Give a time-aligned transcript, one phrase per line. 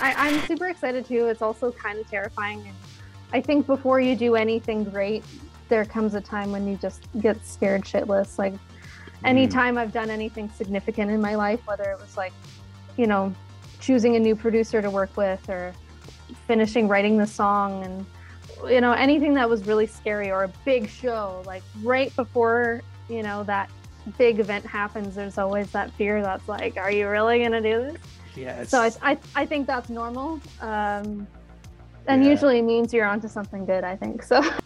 [0.00, 1.26] I, am super excited too.
[1.26, 2.66] It's also kind of terrifying.
[2.66, 2.76] And
[3.34, 5.22] I think before you do anything great,
[5.68, 8.38] there comes a time when you just get scared shitless.
[8.38, 8.58] Like mm.
[9.24, 12.32] anytime I've done anything significant in my life, whether it was like,
[12.96, 13.34] you know,
[13.80, 15.74] choosing a new producer to work with or
[16.46, 18.06] finishing writing the song and
[18.70, 23.22] you know anything that was really scary or a big show like right before you
[23.22, 23.68] know that
[24.16, 27.82] big event happens there's always that fear that's like are you really going to do
[27.82, 28.00] this
[28.70, 31.26] so I, I, I think that's normal um,
[32.06, 32.30] and yeah.
[32.30, 34.42] usually means you're onto something good i think so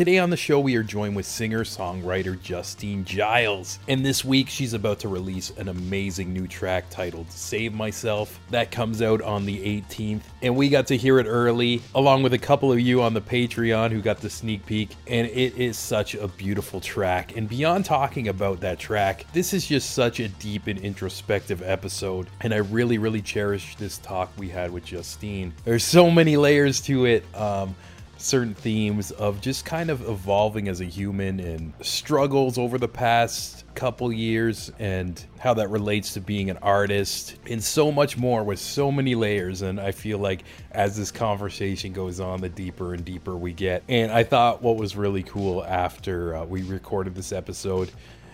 [0.00, 3.78] Today on the show, we are joined with singer songwriter Justine Giles.
[3.86, 8.40] And this week, she's about to release an amazing new track titled Save Myself.
[8.48, 10.22] That comes out on the 18th.
[10.40, 13.20] And we got to hear it early, along with a couple of you on the
[13.20, 14.96] Patreon who got the sneak peek.
[15.06, 17.36] And it is such a beautiful track.
[17.36, 22.30] And beyond talking about that track, this is just such a deep and introspective episode.
[22.40, 25.52] And I really, really cherish this talk we had with Justine.
[25.66, 27.22] There's so many layers to it.
[27.34, 27.76] Um,
[28.20, 33.64] certain themes of just kind of evolving as a human and struggles over the past
[33.74, 38.58] couple years and how that relates to being an artist and so much more with
[38.58, 39.62] so many layers.
[39.62, 43.82] And I feel like as this conversation goes on the deeper and deeper we get.
[43.88, 47.90] And I thought what was really cool after uh, we recorded this episode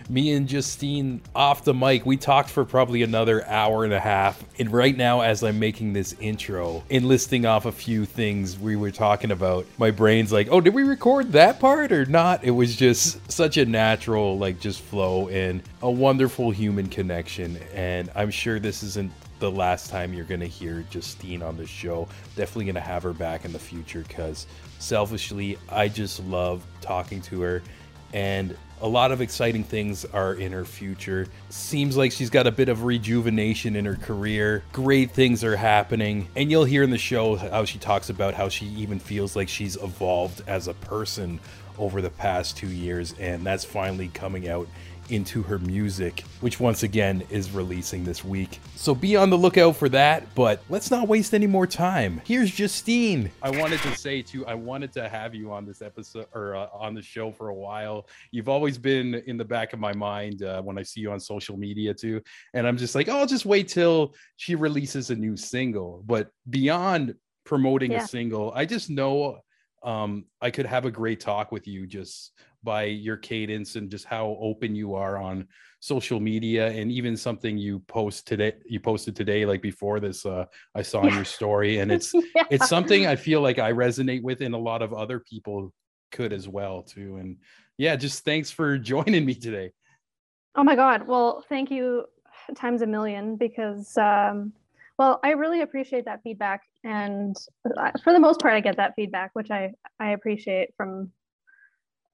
[0.09, 4.43] me and Justine off the mic, we talked for probably another hour and a half.
[4.59, 8.75] And right now, as I'm making this intro and listing off a few things we
[8.75, 12.43] were talking about, my brain's like, oh, did we record that part or not?
[12.43, 17.57] It was just such a natural, like, just flow and a wonderful human connection.
[17.73, 21.67] And I'm sure this isn't the last time you're going to hear Justine on the
[21.67, 22.07] show.
[22.35, 24.47] Definitely going to have her back in the future because
[24.79, 27.61] selfishly, I just love talking to her.
[28.13, 31.27] And a lot of exciting things are in her future.
[31.49, 34.63] Seems like she's got a bit of rejuvenation in her career.
[34.71, 36.27] Great things are happening.
[36.35, 39.49] And you'll hear in the show how she talks about how she even feels like
[39.49, 41.39] she's evolved as a person
[41.77, 43.13] over the past two years.
[43.19, 44.67] And that's finally coming out
[45.09, 48.59] into her music, which once again is releasing this week.
[48.75, 52.21] So be on the lookout for that, but let's not waste any more time.
[52.25, 53.31] Here's Justine.
[53.41, 56.67] I wanted to say too, I wanted to have you on this episode or uh,
[56.73, 58.07] on the show for a while.
[58.31, 61.19] You've always been in the back of my mind uh, when I see you on
[61.19, 62.21] social media too.
[62.53, 66.03] And I'm just like, oh, I'll just wait till she releases a new single.
[66.05, 67.15] But beyond
[67.45, 68.03] promoting yeah.
[68.03, 69.39] a single, I just know
[69.83, 72.31] um, I could have a great talk with you just
[72.63, 75.47] by your cadence and just how open you are on
[75.79, 80.43] social media and even something you post today you posted today like before this uh
[80.73, 81.77] i saw in your story.
[81.77, 82.43] And it's yeah.
[82.49, 85.71] it's something i feel like i resonate with and a lot of other people
[86.11, 87.17] could as well too.
[87.17, 87.37] And
[87.77, 89.71] yeah just thanks for joining me today.
[90.55, 91.07] Oh my god.
[91.07, 92.05] Well thank you
[92.55, 94.51] times a million because um
[94.97, 97.35] well i really appreciate that feedback and
[97.77, 101.11] uh, for the most part i get that feedback which i i appreciate from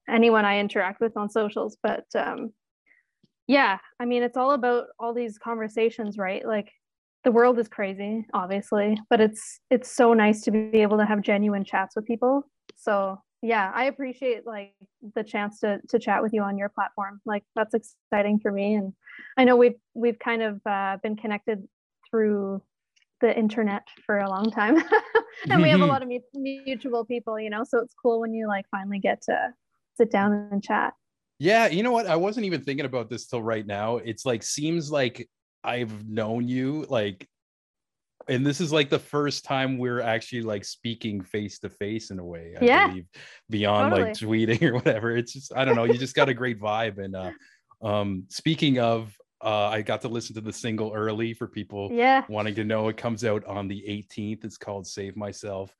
[0.08, 1.76] anyone I interact with on socials.
[1.82, 2.52] But um,
[3.46, 6.46] yeah, I mean, it's all about all these conversations, right?
[6.46, 6.70] Like
[7.24, 11.22] the world is crazy, obviously, but it's it's so nice to be able to have
[11.22, 12.48] genuine chats with people.
[12.76, 14.74] So yeah, I appreciate like
[15.14, 17.20] the chance to to chat with you on your platform.
[17.24, 18.92] Like that's exciting for me, and
[19.36, 21.66] I know we've we've kind of uh, been connected
[22.10, 22.62] through
[23.24, 24.76] the internet for a long time
[25.50, 28.46] and we have a lot of mutual people you know so it's cool when you
[28.46, 29.36] like finally get to
[29.96, 30.94] sit down and chat.
[31.38, 32.06] Yeah, you know what?
[32.06, 33.96] I wasn't even thinking about this till right now.
[33.96, 35.28] It's like seems like
[35.62, 37.26] I've known you like
[38.26, 42.18] and this is like the first time we're actually like speaking face to face in
[42.18, 42.86] a way i yeah.
[42.86, 43.04] believe
[43.50, 44.08] beyond totally.
[44.08, 46.96] like tweeting or whatever it's just i don't know you just got a great vibe
[46.96, 47.30] and uh
[47.82, 49.14] um speaking of
[49.44, 52.88] uh i got to listen to the single early for people yeah wanting to know
[52.88, 55.74] it comes out on the 18th it's called save myself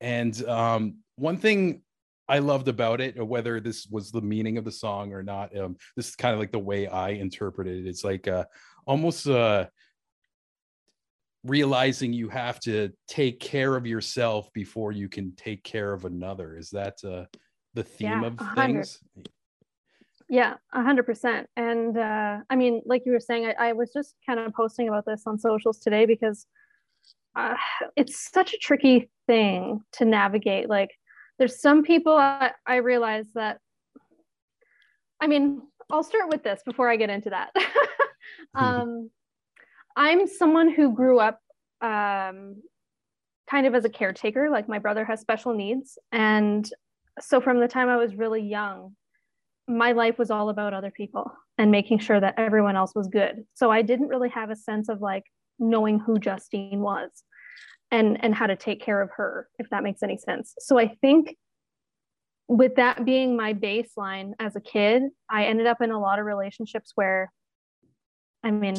[0.00, 1.82] and um one thing
[2.28, 5.56] I loved about it, whether this was the meaning of the song or not.
[5.56, 7.88] Um, this is kind of like the way I interpreted it.
[7.88, 8.44] It's like uh,
[8.86, 9.66] almost uh,
[11.42, 16.56] realizing you have to take care of yourself before you can take care of another.
[16.56, 17.24] Is that uh,
[17.72, 18.66] the theme yeah, of 100.
[18.66, 19.00] things?
[20.28, 21.48] Yeah, a hundred percent.
[21.56, 24.86] And uh, I mean, like you were saying, I, I, was just kind of posting
[24.88, 26.46] about this on socials today because
[27.34, 27.54] uh,
[27.96, 30.68] it's such a tricky thing to navigate.
[30.68, 30.90] Like
[31.38, 33.58] there's some people I, I realize that
[35.20, 37.50] i mean i'll start with this before i get into that
[38.54, 39.10] um,
[39.96, 41.40] i'm someone who grew up
[41.80, 42.62] um,
[43.48, 46.70] kind of as a caretaker like my brother has special needs and
[47.20, 48.94] so from the time i was really young
[49.68, 53.44] my life was all about other people and making sure that everyone else was good.
[53.54, 55.24] So i didn't really have a sense of like
[55.58, 57.10] knowing who justine was
[57.90, 60.54] and and how to take care of her if that makes any sense.
[60.58, 61.36] So i think
[62.48, 66.24] with that being my baseline as a kid i ended up in a lot of
[66.24, 67.30] relationships where
[68.42, 68.74] i mean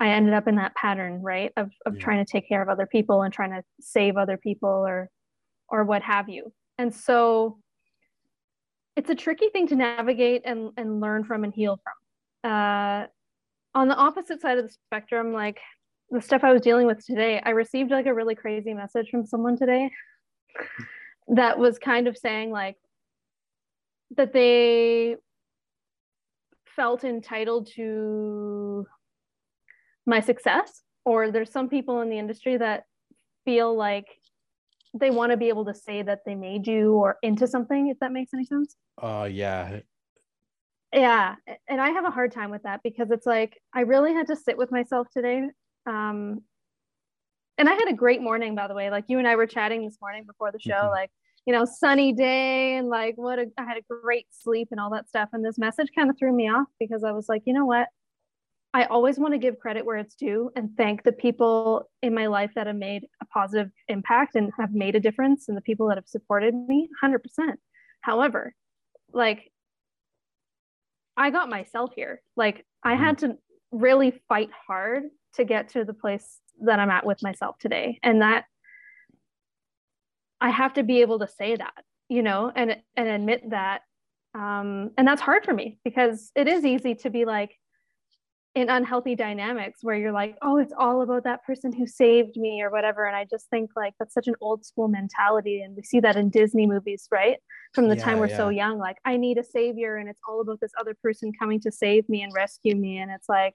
[0.00, 2.00] i ended up in that pattern right of, of yeah.
[2.00, 5.10] trying to take care of other people and trying to save other people or
[5.70, 6.52] or what have you.
[6.78, 7.58] And so
[9.00, 12.50] it's a tricky thing to navigate and, and learn from and heal from.
[12.52, 13.06] Uh,
[13.74, 15.58] on the opposite side of the spectrum like
[16.10, 19.24] the stuff I was dealing with today, I received like a really crazy message from
[19.24, 19.90] someone today
[21.28, 22.76] that was kind of saying like
[24.18, 25.16] that they
[26.76, 28.86] felt entitled to
[30.04, 32.84] my success or there's some people in the industry that
[33.46, 34.08] feel like
[34.94, 37.98] they want to be able to say that they made you or into something if
[38.00, 39.78] that makes any sense uh yeah
[40.92, 41.36] yeah
[41.68, 44.34] and i have a hard time with that because it's like i really had to
[44.34, 45.48] sit with myself today
[45.86, 46.42] um,
[47.58, 48.90] and I had a great morning, by the way.
[48.90, 50.90] Like you and I were chatting this morning before the show, mm-hmm.
[50.90, 51.10] like,
[51.46, 54.90] you know, sunny day and like what a, I had a great sleep and all
[54.90, 55.28] that stuff.
[55.32, 57.88] And this message kind of threw me off because I was like, you know what?
[58.72, 62.26] I always want to give credit where it's due and thank the people in my
[62.28, 65.88] life that have made a positive impact and have made a difference and the people
[65.88, 67.18] that have supported me 100%.
[68.02, 68.54] However,
[69.12, 69.50] like
[71.16, 72.22] I got myself here.
[72.36, 73.04] Like I mm-hmm.
[73.04, 73.38] had to
[73.72, 77.98] really fight hard to get to the place that I'm at with myself today.
[78.02, 78.44] And that
[80.40, 83.82] I have to be able to say that, you know, and and admit that.
[84.34, 87.50] Um, and that's hard for me because it is easy to be like
[88.54, 92.60] in unhealthy dynamics where you're like, oh, it's all about that person who saved me
[92.62, 93.06] or whatever.
[93.06, 95.62] And I just think like that's such an old school mentality.
[95.62, 97.38] And we see that in Disney movies, right?
[97.74, 98.36] From the yeah, time we're yeah.
[98.36, 101.60] so young, like, I need a savior and it's all about this other person coming
[101.60, 102.98] to save me and rescue me.
[102.98, 103.54] And it's like,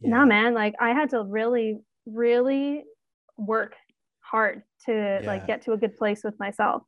[0.00, 0.10] yeah.
[0.10, 2.84] no man like i had to really really
[3.36, 3.74] work
[4.20, 6.82] hard to like get to a good place with myself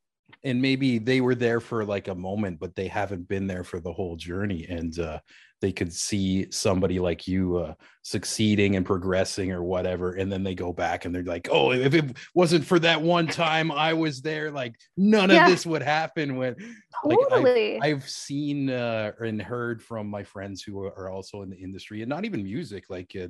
[0.44, 3.80] and maybe they were there for like a moment but they haven't been there for
[3.80, 5.18] the whole journey and uh,
[5.60, 10.54] they could see somebody like you uh, succeeding and progressing or whatever and then they
[10.54, 14.20] go back and they're like oh if it wasn't for that one time i was
[14.20, 15.44] there like none yeah.
[15.44, 16.56] of this would happen when
[17.04, 17.74] totally.
[17.74, 21.56] like I've, I've seen uh, and heard from my friends who are also in the
[21.56, 23.28] industry and not even music like uh,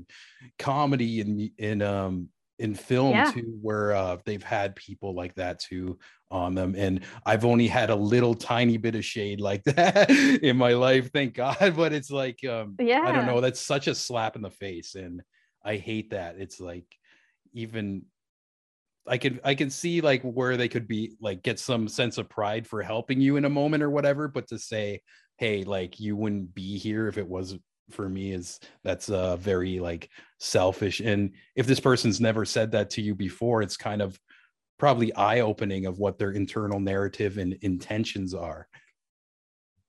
[0.58, 2.28] comedy and in um
[2.62, 3.30] in film yeah.
[3.30, 5.98] too where uh, they've had people like that too
[6.30, 10.08] on them and i've only had a little tiny bit of shade like that
[10.42, 13.88] in my life thank god but it's like um yeah i don't know that's such
[13.88, 15.22] a slap in the face and
[15.64, 16.86] i hate that it's like
[17.52, 18.02] even
[19.08, 22.28] i can i can see like where they could be like get some sense of
[22.28, 25.00] pride for helping you in a moment or whatever but to say
[25.36, 27.56] hey like you wouldn't be here if it was
[27.90, 32.90] for me is that's uh very like selfish and if this person's never said that
[32.90, 34.18] to you before it's kind of
[34.78, 38.66] probably eye-opening of what their internal narrative and intentions are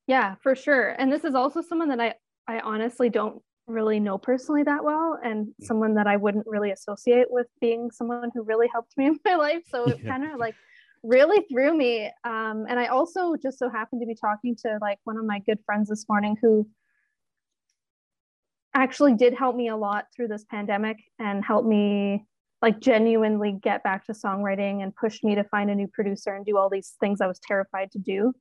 [0.08, 2.14] yeah for sure and this is also someone that i
[2.48, 5.52] i honestly don't really know personally that well and mm.
[5.62, 9.36] someone that i wouldn't really associate with being someone who really helped me in my
[9.36, 10.10] life so it yeah.
[10.10, 10.56] kind of like
[11.04, 15.00] really threw me um, and i also just so happened to be talking to like
[15.04, 16.68] one of my good friends this morning who
[18.74, 22.26] actually did help me a lot through this pandemic and helped me
[22.62, 26.46] like genuinely get back to songwriting and pushed me to find a new producer and
[26.46, 28.34] do all these things I was terrified to do,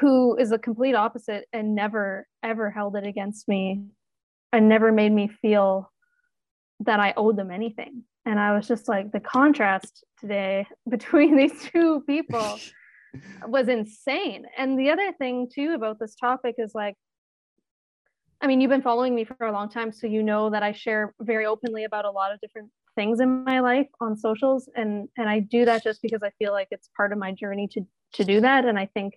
[0.00, 3.84] who is a complete opposite and never ever held it against me
[4.52, 5.90] and never made me feel
[6.80, 8.02] that I owed them anything.
[8.26, 12.58] And I was just like the contrast today between these two people
[13.46, 14.44] was insane.
[14.58, 16.96] And the other thing too about this topic is like
[18.42, 20.72] I mean, you've been following me for a long time, so you know that I
[20.72, 25.08] share very openly about a lot of different things in my life on socials, and
[25.16, 27.82] and I do that just because I feel like it's part of my journey to
[28.14, 28.64] to do that.
[28.64, 29.14] And I think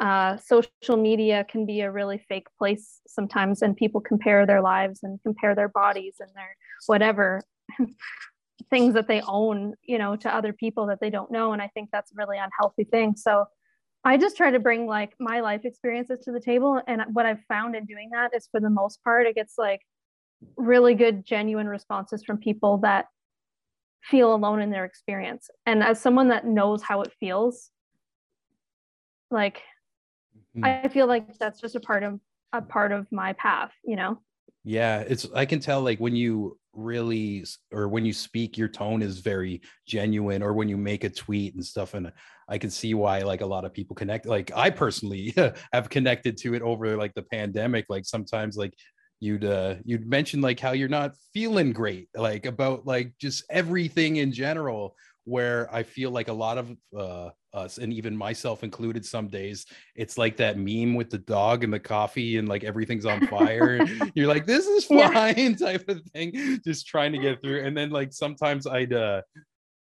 [0.00, 5.00] uh, social media can be a really fake place sometimes, and people compare their lives
[5.02, 6.54] and compare their bodies and their
[6.86, 7.40] whatever
[8.70, 11.54] things that they own, you know, to other people that they don't know.
[11.54, 13.14] And I think that's a really unhealthy thing.
[13.16, 13.46] So
[14.04, 16.80] I just try to bring like my life experiences to the table.
[16.86, 19.82] And what I've found in doing that is for the most part, it gets like
[20.56, 23.06] really good, genuine responses from people that
[24.02, 25.50] feel alone in their experience.
[25.66, 27.70] And as someone that knows how it feels,
[29.30, 29.62] like
[30.56, 30.64] mm-hmm.
[30.64, 32.20] I feel like that's just a part of
[32.52, 34.20] a part of my path, you know?
[34.64, 39.02] Yeah, it's I can tell like when you really or when you speak your tone
[39.02, 42.12] is very genuine or when you make a tweet and stuff and
[42.48, 45.34] i can see why like a lot of people connect like i personally
[45.72, 48.72] have connected to it over like the pandemic like sometimes like
[49.18, 54.16] you'd uh you'd mention like how you're not feeling great like about like just everything
[54.16, 59.04] in general where I feel like a lot of uh, us and even myself included
[59.04, 59.66] some days
[59.96, 63.84] it's like that meme with the dog and the coffee and like everything's on fire
[64.14, 65.52] you're like this is fine yeah.
[65.58, 69.22] type of thing just trying to get through and then like sometimes I'd uh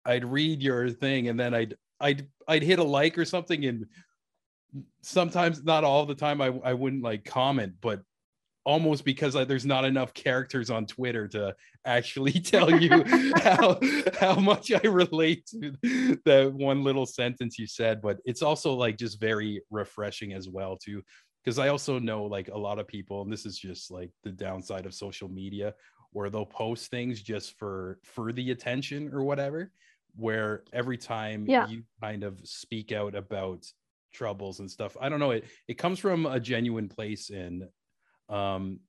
[0.06, 3.86] I'd read your thing and then I'd I'd I'd hit a like or something and
[5.02, 8.02] sometimes not all the time I, I wouldn't like comment but
[8.68, 11.56] almost because I, there's not enough characters on Twitter to
[11.86, 13.04] actually tell you
[13.38, 13.80] how
[14.20, 15.72] how much I relate to
[16.26, 20.76] that one little sentence you said but it's also like just very refreshing as well
[20.76, 21.02] too
[21.44, 24.32] because I also know like a lot of people and this is just like the
[24.32, 25.74] downside of social media
[26.12, 29.72] where they'll post things just for for the attention or whatever
[30.18, 31.68] where every time yeah.
[31.68, 33.66] you kind of speak out about
[34.14, 37.64] troubles and stuff i don't know it it comes from a genuine place and
[38.30, 38.80] um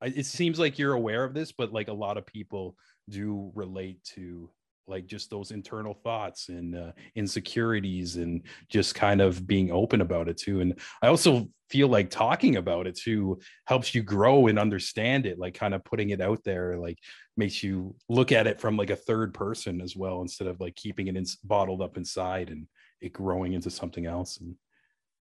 [0.00, 2.76] it seems like you're aware of this but like a lot of people
[3.08, 4.48] do relate to
[4.88, 10.28] like just those internal thoughts and uh, insecurities and just kind of being open about
[10.28, 10.60] it too.
[10.60, 15.38] And i also feel like talking about it too helps you grow and understand it
[15.38, 16.98] like kind of putting it out there like
[17.36, 20.74] makes you look at it from like a third person as well instead of like
[20.76, 22.66] keeping it in, bottled up inside and
[23.02, 24.56] it growing into something else and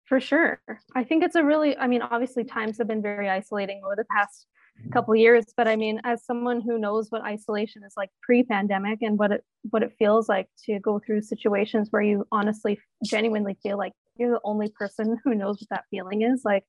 [0.05, 0.61] for sure
[0.95, 4.05] i think it's a really i mean obviously times have been very isolating over the
[4.05, 4.47] past
[4.91, 9.17] couple years but i mean as someone who knows what isolation is like pre-pandemic and
[9.17, 13.77] what it what it feels like to go through situations where you honestly genuinely feel
[13.77, 16.65] like you're the only person who knows what that feeling is like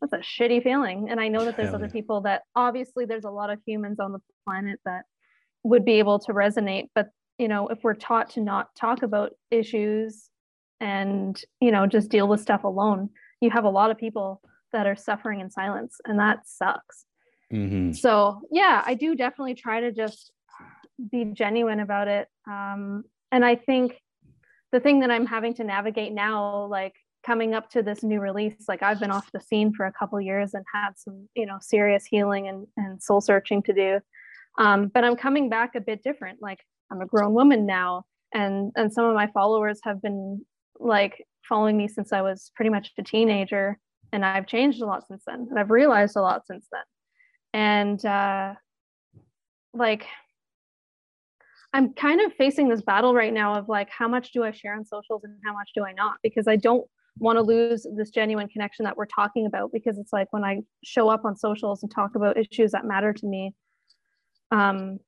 [0.00, 1.92] that's a shitty feeling and i know that there's Hell other yeah.
[1.92, 5.04] people that obviously there's a lot of humans on the planet that
[5.62, 9.32] would be able to resonate but you know if we're taught to not talk about
[9.50, 10.30] issues
[10.80, 13.08] and you know just deal with stuff alone
[13.40, 14.40] you have a lot of people
[14.72, 17.06] that are suffering in silence and that sucks
[17.52, 17.92] Mm-hmm.
[17.92, 20.32] So yeah, I do definitely try to just
[21.10, 22.28] be genuine about it.
[22.48, 24.00] Um, and I think
[24.72, 28.64] the thing that I'm having to navigate now, like coming up to this new release,
[28.68, 31.58] like I've been off the scene for a couple years and had some, you know,
[31.60, 34.00] serious healing and, and soul searching to do.
[34.58, 36.40] Um, but I'm coming back a bit different.
[36.40, 40.44] Like I'm a grown woman now, and and some of my followers have been
[40.80, 43.78] like following me since I was pretty much a teenager,
[44.12, 46.82] and I've changed a lot since then, and I've realized a lot since then.
[47.52, 48.54] And uh,
[49.76, 50.06] like
[51.72, 54.74] i'm kind of facing this battle right now of like how much do i share
[54.74, 56.16] on socials and how much do i not?
[56.22, 56.86] Because i don't
[57.18, 60.60] want to lose this genuine connection that we're talking about because it's like when i
[60.84, 63.54] show up on socials and talk about issues that matter to me
[64.50, 64.98] um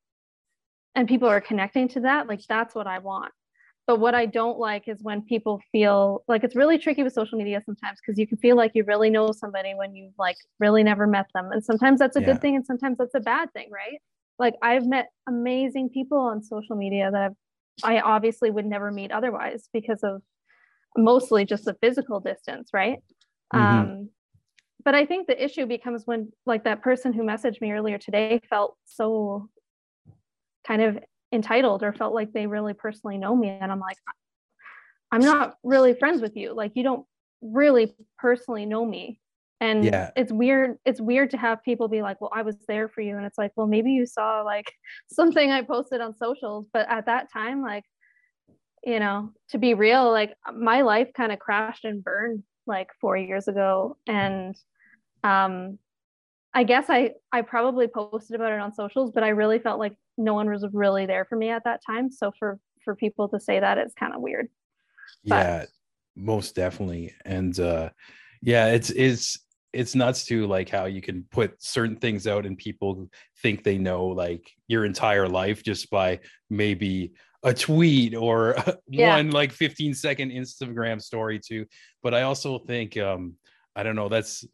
[0.94, 3.32] and people are connecting to that like that's what i want
[3.88, 7.38] but what I don't like is when people feel like it's really tricky with social
[7.38, 10.82] media sometimes because you can feel like you really know somebody when you've like really
[10.82, 11.48] never met them.
[11.50, 12.26] And sometimes that's a yeah.
[12.26, 13.98] good thing and sometimes that's a bad thing, right?
[14.38, 17.36] Like I've met amazing people on social media that I've,
[17.82, 20.20] I obviously would never meet otherwise because of
[20.94, 22.98] mostly just the physical distance, right?
[23.54, 23.64] Mm-hmm.
[23.64, 24.10] Um,
[24.84, 28.42] but I think the issue becomes when like that person who messaged me earlier today
[28.50, 29.48] felt so
[30.66, 30.98] kind of
[31.32, 33.96] entitled or felt like they really personally know me and i'm like
[35.10, 36.54] i'm not really friends with you.
[36.54, 37.06] Like you don't
[37.40, 39.20] really personally know me.
[39.60, 40.10] And yeah.
[40.16, 43.16] it's weird it's weird to have people be like well i was there for you.
[43.16, 44.72] And it's like well maybe you saw like
[45.10, 46.66] something i posted on socials.
[46.72, 47.84] But at that time like
[48.84, 53.16] you know to be real like my life kind of crashed and burned like 4
[53.16, 53.96] years ago.
[54.06, 54.56] And
[55.24, 55.78] um
[56.54, 59.94] I guess I I probably posted about it on socials, but I really felt like
[60.16, 62.10] no one was really there for me at that time.
[62.10, 64.48] So for for people to say that, it's kind of weird.
[65.22, 65.66] Yeah,
[66.16, 67.14] most definitely.
[67.24, 67.90] And uh
[68.42, 69.38] yeah, it's it's
[69.72, 73.08] it's nuts too, like how you can put certain things out and people
[73.42, 77.12] think they know like your entire life just by maybe
[77.42, 78.56] a tweet or
[78.88, 79.16] yeah.
[79.16, 81.66] one like 15 second Instagram story too.
[82.02, 83.34] But I also think um
[83.76, 84.44] I don't know, that's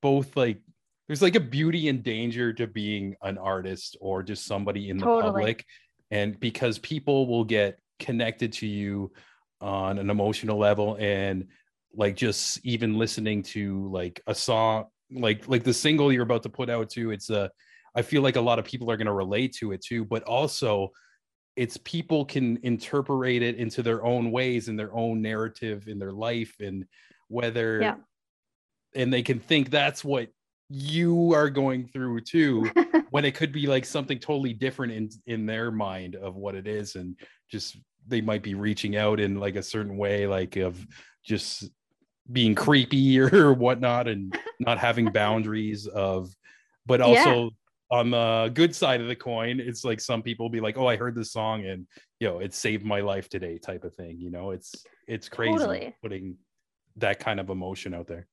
[0.00, 0.60] both like
[1.06, 5.04] there's like a beauty and danger to being an artist or just somebody in the
[5.04, 5.32] totally.
[5.32, 5.66] public
[6.10, 9.12] and because people will get connected to you
[9.60, 11.46] on an emotional level and
[11.94, 16.48] like just even listening to like a song like like the single you're about to
[16.48, 17.50] put out too it's a
[17.94, 20.22] i feel like a lot of people are going to relate to it too but
[20.24, 20.90] also
[21.54, 26.12] it's people can interpret it into their own ways in their own narrative in their
[26.12, 26.86] life and
[27.28, 27.94] whether yeah.
[28.94, 30.28] and they can think that's what
[30.68, 32.70] you are going through too
[33.10, 36.66] when it could be like something totally different in in their mind of what it
[36.66, 37.18] is and
[37.50, 37.76] just
[38.06, 40.84] they might be reaching out in like a certain way like of
[41.24, 41.68] just
[42.30, 46.34] being creepy or whatnot and not having boundaries of
[46.86, 47.48] but also yeah.
[47.90, 50.96] on the good side of the coin, it's like some people be like, "Oh, I
[50.96, 51.86] heard this song and
[52.20, 54.18] you know, it saved my life today," type of thing.
[54.18, 55.94] You know, it's it's crazy totally.
[56.02, 56.36] putting
[56.96, 58.26] that kind of emotion out there.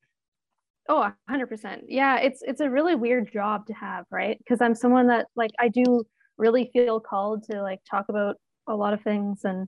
[0.90, 1.84] Oh, 100%.
[1.88, 4.38] Yeah, it's it's a really weird job to have, right?
[4.40, 6.04] Because I'm someone that like I do
[6.38, 9.68] really feel called to like talk about a lot of things and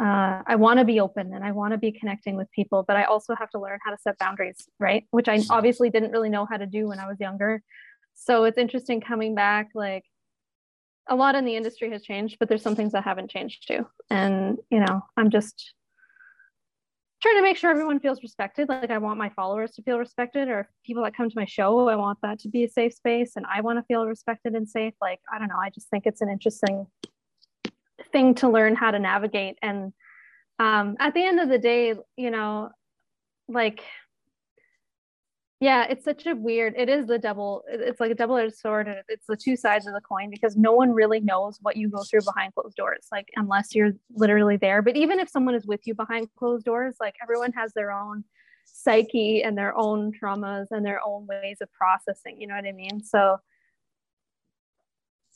[0.00, 2.96] uh, I want to be open and I want to be connecting with people, but
[2.96, 5.04] I also have to learn how to set boundaries, right?
[5.10, 7.62] Which I obviously didn't really know how to do when I was younger.
[8.14, 9.68] So it's interesting coming back.
[9.74, 10.04] Like
[11.08, 13.86] a lot in the industry has changed, but there's some things that haven't changed too.
[14.10, 15.74] And, you know, I'm just
[17.24, 18.68] trying to make sure everyone feels respected.
[18.68, 21.88] Like I want my followers to feel respected, or people that come to my show,
[21.88, 24.68] I want that to be a safe space and I want to feel respected and
[24.68, 24.92] safe.
[25.00, 26.86] Like, I don't know, I just think it's an interesting
[28.12, 29.92] thing to learn how to navigate and
[30.58, 32.70] um, at the end of the day you know
[33.48, 33.82] like
[35.64, 38.98] yeah it's such a weird it is the double it's like a double-edged sword and
[39.08, 42.02] it's the two sides of the coin because no one really knows what you go
[42.02, 44.82] through behind closed doors like unless you're literally there.
[44.82, 48.24] But even if someone is with you behind closed doors like everyone has their own
[48.66, 52.72] psyche and their own traumas and their own ways of processing you know what i
[52.72, 53.02] mean?
[53.02, 53.38] So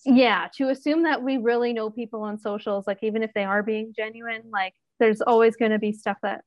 [0.05, 3.63] yeah to assume that we really know people on socials like even if they are
[3.63, 6.45] being genuine like there's always going to be stuff that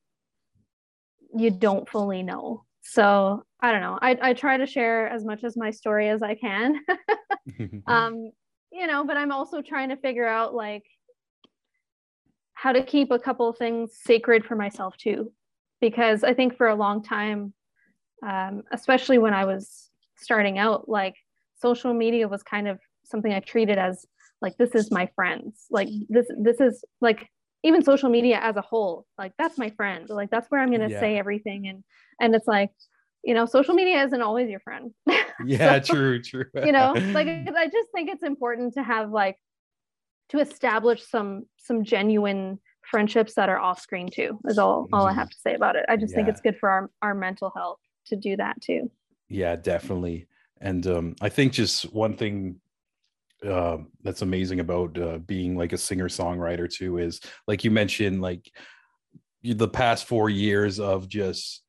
[1.34, 3.98] you don't fully know so i don't know.
[4.00, 6.80] I, I try to share as much as my story as i can.
[7.86, 8.30] Um
[8.70, 10.84] you know but i'm also trying to figure out like
[12.54, 15.32] how to keep a couple things sacred for myself too.
[15.80, 17.52] Because i think for a long time
[18.26, 21.16] um, especially when i was starting out like
[21.62, 24.06] social media was kind of something I treated as
[24.40, 25.66] like this is my friends.
[25.70, 27.28] Like this this is like
[27.64, 30.08] even social media as a whole, like that's my friend.
[30.08, 31.00] Like that's where I'm gonna yeah.
[31.00, 31.68] say everything.
[31.68, 31.84] And
[32.20, 32.70] and it's like,
[33.22, 34.92] you know, social media isn't always your friend.
[35.44, 36.46] yeah, so, true, true.
[36.64, 39.36] you know, like I just think it's important to have like
[40.30, 45.10] to establish some some genuine friendships that are off screen too is all all I
[45.10, 45.20] mm-hmm.
[45.20, 45.84] have to say about it.
[45.88, 46.16] I just yeah.
[46.16, 48.90] think it's good for our, our mental health to do that too.
[49.28, 50.26] Yeah, definitely.
[50.60, 52.60] And um, I think just one thing
[53.48, 58.20] uh, that's amazing about uh, being like a singer songwriter too is like you mentioned
[58.20, 58.50] like
[59.42, 61.62] the past four years of just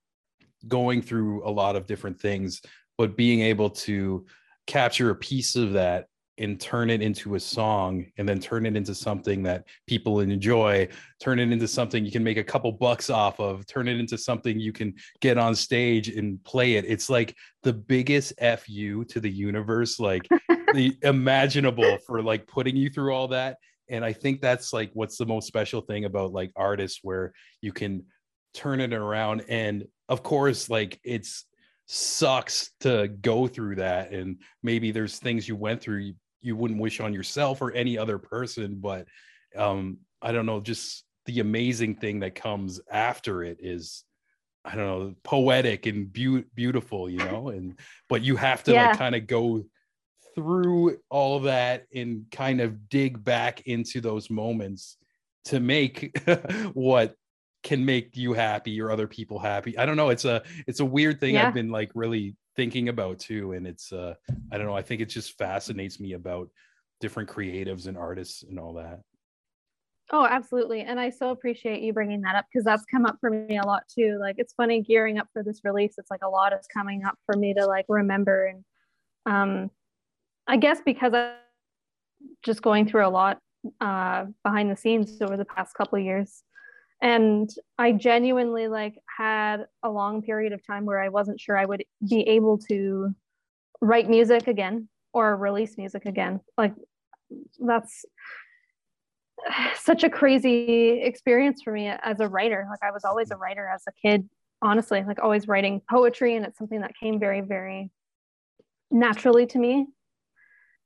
[0.67, 2.61] going through a lot of different things
[2.97, 4.25] but being able to
[4.67, 6.07] capture a piece of that
[6.39, 10.87] and turn it into a song and then turn it into something that people enjoy
[11.21, 14.17] turn it into something you can make a couple bucks off of turn it into
[14.17, 16.85] something you can get on stage and play it.
[16.87, 20.27] It's like the biggest fu to the universe like
[20.73, 23.57] the imaginable for like putting you through all that.
[23.89, 27.71] And i think that's like what's the most special thing about like artists where you
[27.71, 28.05] can
[28.53, 29.45] turn it around.
[29.49, 31.45] And of course like it's
[31.85, 34.11] sucks to go through that.
[34.11, 38.17] And maybe there's things you went through you wouldn't wish on yourself or any other
[38.17, 38.75] person.
[38.79, 39.07] But
[39.55, 44.03] um i don't know just the amazing thing that comes after it is
[44.65, 47.49] i don't know poetic and be- beautiful you know?
[47.49, 48.87] And but you have to yeah.
[48.87, 49.63] like kind of go
[50.35, 54.97] through all of that and kind of dig back into those moments
[55.45, 56.17] to make
[56.73, 57.15] what
[57.63, 59.77] can make you happy or other people happy.
[59.77, 60.09] I don't know.
[60.09, 61.47] It's a it's a weird thing yeah.
[61.47, 64.13] i've been like really thinking about too and it's uh
[64.51, 64.75] i don't know.
[64.75, 66.49] I think it just fascinates me about
[66.99, 69.01] different creatives and artists and all that.
[70.11, 70.81] Oh absolutely.
[70.81, 73.65] And i so appreciate you bringing that up because that's come up for me a
[73.65, 74.17] lot too.
[74.19, 75.95] Like it's funny gearing up for this release.
[75.97, 78.65] It's like a lot is coming up for me to like remember and
[79.25, 79.71] um
[80.47, 81.33] i guess because i'm
[82.43, 83.39] just going through a lot
[83.81, 86.43] uh behind the scenes over the past couple of years.
[87.01, 91.65] And i genuinely like had a long period of time where i wasn't sure i
[91.65, 93.13] would be able to
[93.81, 96.39] write music again or release music again.
[96.57, 96.73] Like
[97.59, 98.05] that's
[99.75, 102.65] such a crazy experience for me as a writer.
[102.69, 104.27] Like i was always a writer as a kid
[104.63, 107.91] honestly like always writing poetry and it's something that came very very
[108.89, 109.85] naturally to me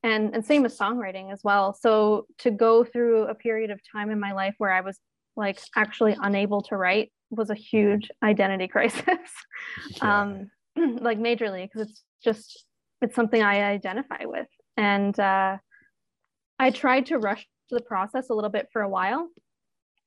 [0.04, 1.74] and and same with songwriting as well.
[1.74, 5.00] So to go through a period of time in my life where i was
[5.36, 9.04] like actually unable to write was a huge identity crisis.
[10.02, 10.22] Yeah.
[10.22, 10.50] um
[11.02, 12.66] like majorly because it's just
[13.02, 14.48] it's something i identify with.
[14.76, 15.58] And uh
[16.60, 19.28] i tried to rush the process a little bit for a while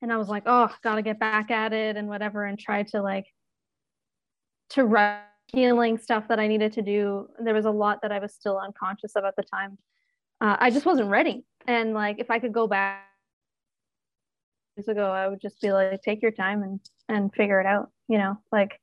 [0.01, 3.03] and i was like oh gotta get back at it and whatever and try to
[3.03, 3.27] like
[4.71, 5.21] to rush
[5.53, 8.59] healing stuff that i needed to do there was a lot that i was still
[8.59, 9.79] unconscious of at the time
[10.41, 13.11] uh, i just wasn't ready and like if i could go back
[14.81, 17.91] years ago, I would just be like, take your time and and figure it out.
[18.09, 18.79] You know, like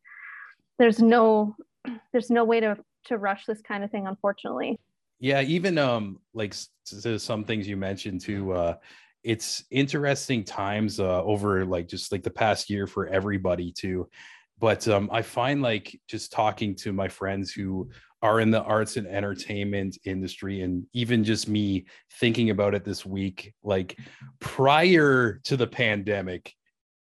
[0.79, 1.55] there's no
[2.11, 4.79] there's no way to to rush this kind of thing, unfortunately.
[5.19, 8.51] Yeah, even um like to some things you mentioned too.
[8.53, 8.75] Uh,
[9.23, 14.07] it's interesting times uh, over like just like the past year for everybody too.
[14.59, 17.89] But um, I find like just talking to my friends who
[18.21, 21.85] are in the arts and entertainment industry, and even just me
[22.19, 23.97] thinking about it this week, like
[24.39, 26.53] prior to the pandemic,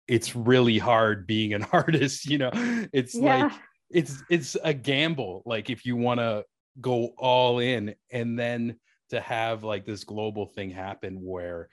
[0.08, 2.26] it's really hard being an artist.
[2.26, 2.50] You know,
[2.92, 3.44] it's yeah.
[3.44, 3.52] like
[3.90, 5.42] it's it's a gamble.
[5.46, 6.44] Like if you want to
[6.80, 8.76] go all in, and then
[9.10, 11.68] to have like this global thing happen where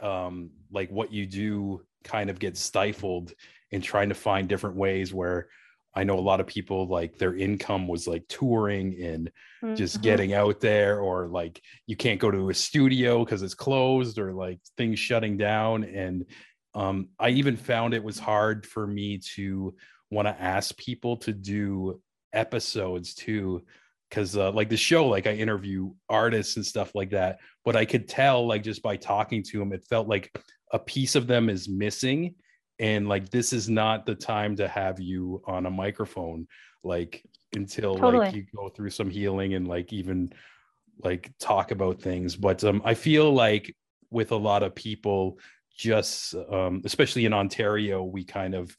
[0.00, 3.32] um like what you do kind of gets stifled
[3.70, 5.48] in trying to find different ways where
[5.94, 9.30] I know a lot of people like their income was like touring and
[9.64, 9.74] mm-hmm.
[9.76, 14.18] just getting out there, or like you can't go to a studio because it's closed,
[14.18, 15.84] or like things shutting down.
[15.84, 16.26] And
[16.74, 19.74] um, I even found it was hard for me to
[20.10, 22.00] want to ask people to do
[22.34, 23.62] episodes too
[24.10, 27.84] because uh, like the show like i interview artists and stuff like that but i
[27.84, 30.36] could tell like just by talking to them it felt like
[30.72, 32.34] a piece of them is missing
[32.78, 36.46] and like this is not the time to have you on a microphone
[36.84, 38.26] like until totally.
[38.26, 40.32] like you go through some healing and like even
[41.02, 42.36] like talk about things.
[42.36, 43.74] But um i feel like
[44.10, 45.38] with a lot of people
[45.76, 48.74] just um especially in ontario we kind of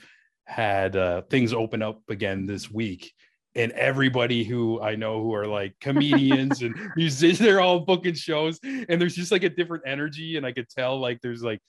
[0.45, 3.13] had uh things open up again this week.
[3.55, 8.60] And everybody who I know who are like comedians and musicians, they're all booking shows,
[8.63, 11.60] and there's just like a different energy, and I could tell like there's like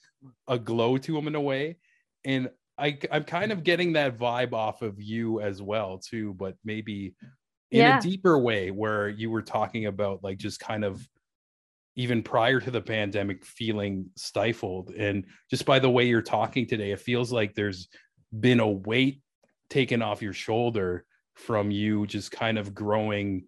[0.47, 1.77] a glow to them in a way,
[2.25, 6.55] and I I'm kind of getting that vibe off of you as well too, but
[6.63, 7.13] maybe
[7.71, 7.99] in yeah.
[7.99, 11.05] a deeper way where you were talking about like just kind of
[11.95, 14.91] even prior to the pandemic feeling stifled.
[14.91, 17.89] And just by the way you're talking today it feels like there's
[18.39, 19.21] been a weight
[19.69, 21.05] taken off your shoulder
[21.35, 23.45] from you just kind of growing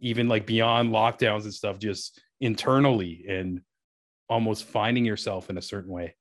[0.00, 3.60] even like beyond lockdowns and stuff just internally and
[4.28, 6.16] almost finding yourself in a certain way.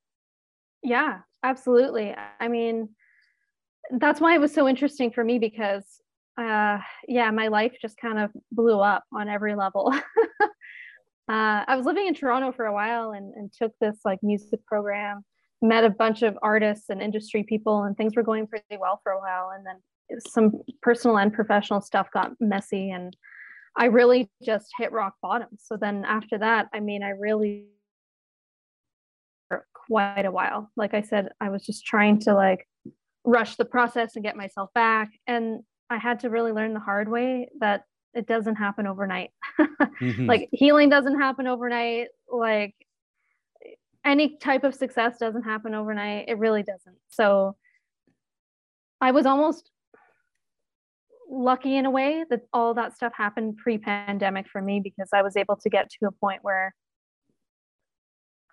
[0.84, 2.89] Yeah absolutely i mean
[3.99, 5.84] that's why it was so interesting for me because
[6.39, 6.77] uh
[7.08, 9.91] yeah my life just kind of blew up on every level
[10.41, 10.47] uh,
[11.27, 15.23] i was living in toronto for a while and, and took this like music program
[15.62, 19.12] met a bunch of artists and industry people and things were going pretty well for
[19.12, 19.75] a while and then
[20.27, 20.51] some
[20.82, 23.15] personal and professional stuff got messy and
[23.77, 25.47] I really just hit rock bottom.
[25.58, 27.67] So then after that, I mean, I really
[29.74, 30.72] quite a while.
[30.76, 32.68] Like I said, I was just trying to like
[33.24, 35.10] rush the process and get myself back.
[35.28, 37.84] And I had to really learn the hard way that
[38.14, 39.32] it doesn't happen overnight.
[39.60, 40.26] mm-hmm.
[40.26, 42.08] Like healing doesn't happen overnight.
[42.32, 42.76] Like
[44.06, 46.26] any type of success doesn't happen overnight.
[46.28, 46.98] It really doesn't.
[47.10, 47.56] So
[49.00, 49.70] I was almost
[51.30, 55.38] lucky in a way that all that stuff happened pre-pandemic for me because I was
[55.38, 56.76] able to get to a point where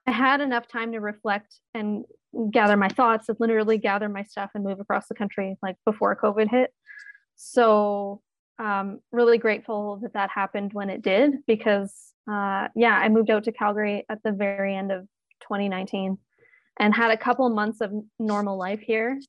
[0.08, 2.06] I had enough time to reflect and
[2.50, 6.16] gather my thoughts and literally gather my stuff and move across the country like before
[6.16, 6.72] COVID hit.
[7.36, 8.22] So
[8.58, 11.94] um, really grateful that that happened when it did because
[12.26, 15.02] uh, yeah, I moved out to Calgary at the very end of
[15.42, 16.16] 2019
[16.80, 19.20] and had a couple months of normal life here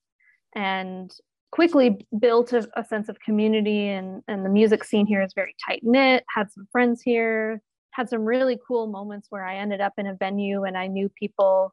[0.56, 1.10] and
[1.52, 5.54] quickly built a, a, sense of community and, and the music scene here is very
[5.66, 7.60] tight knit had some friends here
[8.00, 11.08] had some really cool moments where i ended up in a venue and i knew
[11.18, 11.72] people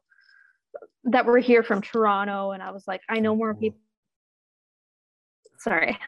[1.04, 3.78] that were here from toronto and i was like i know more people
[5.58, 5.98] sorry.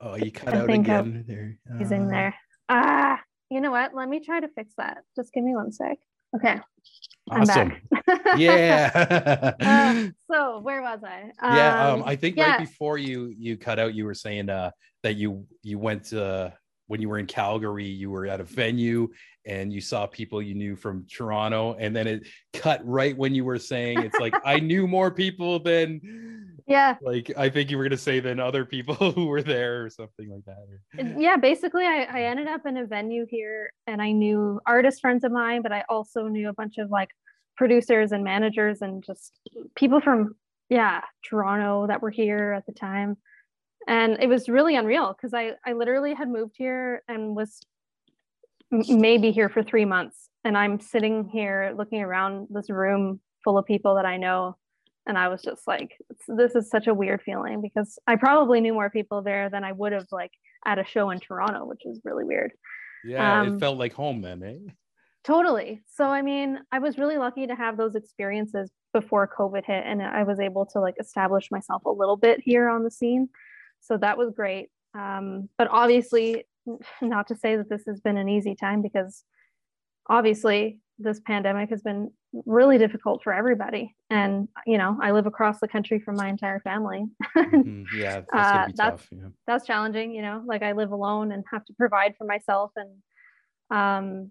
[0.00, 1.58] Oh you cut I out again there.
[1.70, 1.78] Uh...
[1.78, 2.34] he's in there.
[2.68, 3.20] Ah.
[3.50, 3.94] You know what?
[3.94, 4.98] Let me try to fix that.
[5.14, 5.98] Just give me one sec.
[6.34, 6.58] Okay.
[7.30, 7.74] Awesome.
[8.36, 9.54] yeah.
[9.60, 11.30] uh, so where was I?
[11.40, 12.52] Um, yeah, um, I think yeah.
[12.52, 14.70] right before you you cut out, you were saying uh,
[15.02, 16.52] that you you went to
[16.94, 19.08] when you were in Calgary, you were at a venue
[19.44, 23.44] and you saw people you knew from Toronto, and then it cut right when you
[23.44, 26.00] were saying it's like I knew more people than
[26.68, 26.94] yeah.
[27.02, 29.90] like i think you were going to say than other people who were there or
[29.90, 34.12] something like that yeah basically I, I ended up in a venue here and i
[34.12, 37.10] knew artist friends of mine but i also knew a bunch of like
[37.58, 39.38] producers and managers and just
[39.76, 40.36] people from
[40.70, 43.18] yeah toronto that were here at the time
[43.86, 47.60] and it was really unreal because i i literally had moved here and was
[48.70, 50.28] maybe here for three months.
[50.44, 54.56] And i'm sitting here looking around this room full of people that i know.
[55.06, 55.96] And i was just like
[56.28, 59.72] this is such a weird feeling because i probably knew more people there than i
[59.72, 60.32] would have like
[60.66, 62.52] at a show in toronto which is really weird.
[63.04, 64.72] Yeah um, it felt like home then eh?
[65.24, 65.82] Totally.
[65.86, 70.00] So i mean i was really lucky to have those experiences before covid hit and
[70.02, 73.28] i was able to like establish myself a little bit here on the scene
[73.84, 74.68] so that was great
[74.98, 76.44] um, but obviously
[77.02, 79.24] not to say that this has been an easy time because
[80.08, 82.10] obviously this pandemic has been
[82.46, 86.60] really difficult for everybody and you know i live across the country from my entire
[86.60, 87.04] family
[87.36, 89.08] Mhm, Yeah, that's Uh, that's- tough.
[89.10, 89.28] Yeah.
[89.46, 92.90] that's challenging you know like i live alone and have to provide for myself and
[93.70, 94.30] um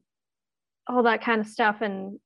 [0.88, 2.20] all that kind of stuff and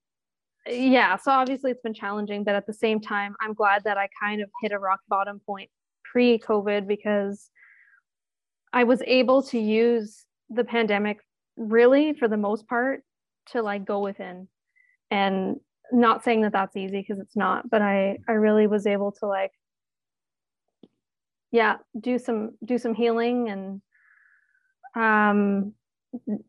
[0.67, 4.07] yeah so obviously it's been challenging but at the same time i'm glad that i
[4.21, 5.69] kind of hit a rock bottom point
[6.11, 7.49] pre covid because
[8.73, 11.19] i was able to use the pandemic
[11.57, 13.03] really for the most part
[13.51, 14.47] to like go within.
[15.09, 15.57] And
[15.91, 19.25] not saying that that's easy because it's not but i i really was able to
[19.25, 19.51] like
[21.49, 23.81] yeah do some do some healing and
[25.01, 25.73] um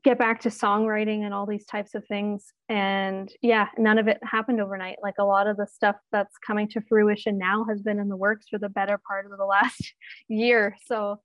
[0.05, 4.18] get back to songwriting and all these types of things and yeah none of it
[4.23, 7.99] happened overnight like a lot of the stuff that's coming to fruition now has been
[7.99, 9.94] in the works for the better part of the last
[10.29, 11.21] year so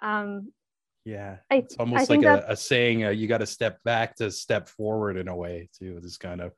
[0.00, 0.52] um
[1.04, 3.04] Yeah, I- it's almost like a, a saying.
[3.04, 6.40] Uh, you got to step back to step forward in a way to Just kind
[6.42, 6.52] of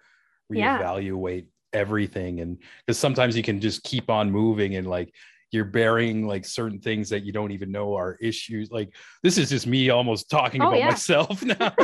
[0.50, 0.78] Yeah.
[0.82, 5.14] reevaluate everything, and because sometimes you can just keep on moving and like
[5.52, 8.70] you're burying like certain things that you don't even know are issues.
[8.70, 10.88] Like this is just me almost talking Oh, about yeah.
[10.88, 11.74] myself now,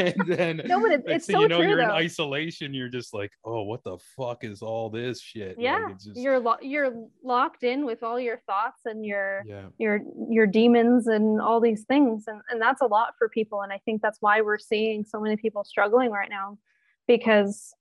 [0.00, 2.72] and then no but it's thing so you know true you're in isolation.
[2.74, 5.56] You're just like, oh, what the fuck is all this shit?
[5.58, 9.66] Yeah it's just, you're lo- you're locked in with all your thoughts and your yeah,
[9.78, 13.72] your your demons and all these things and, and that's a lot for people and
[13.72, 16.58] i think that's why we're seeing so many people struggling right now
[17.06, 17.74] because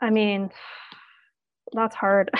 [0.00, 0.50] i mean
[1.72, 2.30] that's hard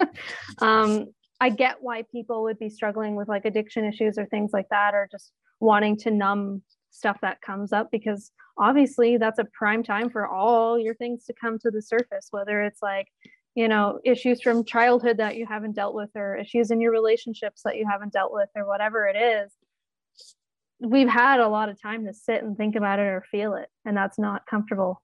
[0.60, 1.06] um
[1.44, 4.94] i get why people would be struggling with like addiction issues or things like that
[4.94, 10.08] or just wanting to numb stuff that comes up because obviously that's a prime time
[10.08, 13.08] for all your things to come to the surface whether it's like
[13.54, 17.62] you know issues from childhood that you haven't dealt with or issues in your relationships
[17.64, 19.52] that you haven't dealt with or whatever it is.
[20.80, 23.68] We've had a lot of time to sit and think about it or feel it
[23.84, 25.02] and that's not comfortable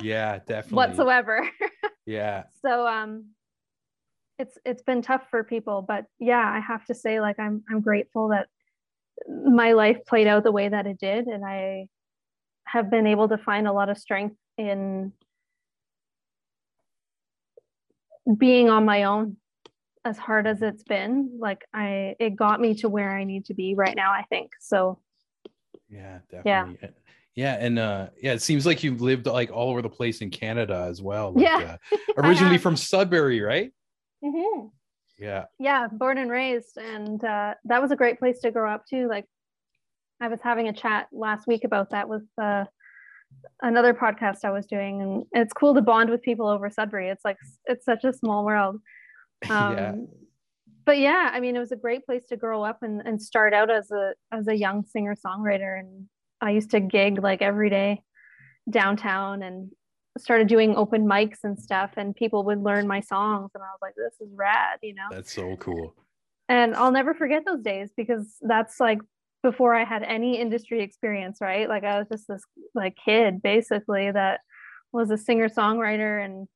[0.00, 0.76] yeah, definitely.
[0.76, 1.48] whatsoever.
[2.06, 3.30] Yeah, so um
[4.38, 7.80] it's it's been tough for people but yeah i have to say like i'm i'm
[7.80, 8.48] grateful that
[9.28, 11.86] my life played out the way that it did and i
[12.66, 15.12] have been able to find a lot of strength in
[18.38, 19.36] being on my own
[20.04, 23.54] as hard as it's been like i it got me to where i need to
[23.54, 24.98] be right now i think so
[25.88, 26.64] Yeah, Yeah.
[26.64, 26.90] definitely.
[27.34, 27.54] Yeah.
[27.60, 30.86] and uh yeah, it seems like you've lived like all over the place in Canada
[30.88, 31.32] as well.
[31.32, 33.72] Like, Yeah, uh, originally from Sudbury, right?
[34.24, 34.66] Mm-hmm.
[35.18, 35.44] Yeah.
[35.60, 39.08] yeah born and raised and uh, that was a great place to grow up too
[39.08, 39.26] like
[40.20, 42.64] i was having a chat last week about that with uh,
[43.62, 47.24] another podcast i was doing and it's cool to bond with people over sudbury it's
[47.24, 48.80] like it's such a small world
[49.50, 49.94] um, yeah.
[50.84, 53.54] but yeah i mean it was a great place to grow up and, and start
[53.54, 56.06] out as a as a young singer songwriter and
[56.40, 58.02] i used to gig like every day
[58.68, 59.70] downtown and
[60.18, 63.78] started doing open mics and stuff and people would learn my songs and i was
[63.82, 65.94] like this is rad you know That's so cool.
[66.48, 69.00] and I'll never forget those days because that's like
[69.42, 71.68] before I had any industry experience, right?
[71.68, 72.42] Like I was just this
[72.74, 74.40] like kid basically that
[74.90, 76.48] was a singer songwriter and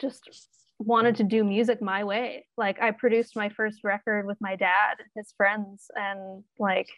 [0.00, 0.22] just
[0.78, 2.46] wanted to do music my way.
[2.56, 6.88] Like I produced my first record with my dad and his friends and like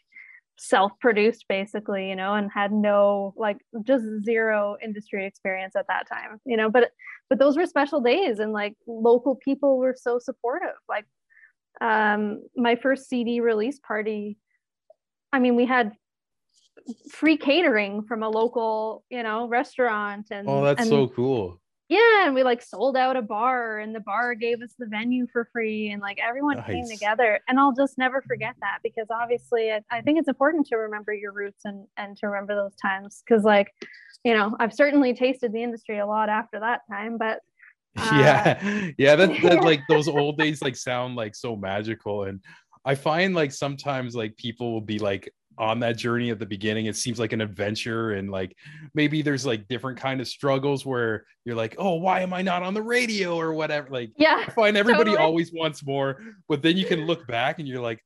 [0.62, 6.38] self-produced basically, you know, and had no like just zero industry experience at that time,
[6.44, 6.90] you know, but
[7.30, 10.76] but those were special days and like local people were so supportive.
[10.86, 11.06] Like
[11.80, 14.36] um my first CD release party,
[15.32, 15.92] I mean, we had
[17.10, 21.58] free catering from a local, you know, restaurant and Oh, that's and so cool.
[21.90, 25.26] Yeah and we like sold out a bar and the bar gave us the venue
[25.32, 29.72] for free and like everyone came together and i'll just never forget that because obviously
[29.72, 33.22] I, I think it's important to remember your roots and and to remember those times
[33.26, 33.74] because like
[34.24, 37.40] you know i've certainly tasted the industry a lot after that time but
[37.96, 38.90] Uh, yeah.
[38.98, 39.16] Yeah.
[39.16, 42.22] That, that like those old days like sound like so magical.
[42.22, 42.40] And
[42.84, 46.86] I find like sometimes like people will be like on that journey at the beginning
[46.86, 48.56] it seems like an adventure and like
[48.94, 52.62] maybe there's like different kind of struggles where you're like oh why am i not
[52.62, 55.24] on the radio or whatever like yeah I find everybody Totally.
[55.24, 58.04] always wants more, but then you can look back and you're like,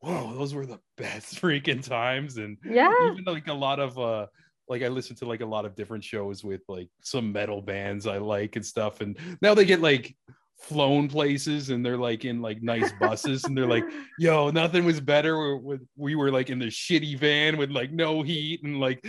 [0.00, 2.36] whoa, those were the best freaking times.
[2.36, 4.26] And yeah even like a lot of uh
[4.68, 8.06] like I listen to like a lot of different shows with like some metal bands
[8.06, 9.00] I like and stuff.
[9.00, 10.16] And now they get like
[10.64, 13.84] flown places and they're like in like nice buses and they're like,
[14.18, 15.56] yo, nothing was better.
[15.58, 19.02] We, we, we were like in the shitty van with like no heat and like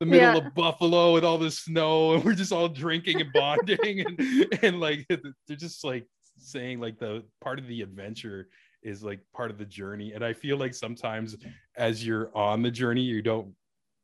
[0.00, 0.46] the middle Yeah.
[0.46, 4.80] of Buffalo with all the snow and we're just all drinking and bonding and and
[4.80, 6.06] like they're just like
[6.38, 8.48] saying like the part of the adventure
[8.82, 11.34] is like part of the journey and i feel like sometimes
[11.76, 13.48] as you're on the journey you don't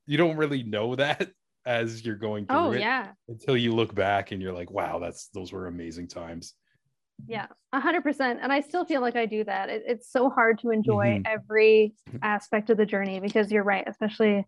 [0.06, 1.30] you don't really know that
[1.66, 3.08] as you're going through Oh it yeah.
[3.28, 6.54] until you look back and you're like wow that's those were amazing times
[7.26, 8.40] Yeah, a hundred percent.
[8.42, 9.68] And I still feel like I do that.
[9.68, 11.22] It, it's so hard to enjoy Mhm.
[11.26, 14.46] every aspect of the journey because you're right, especially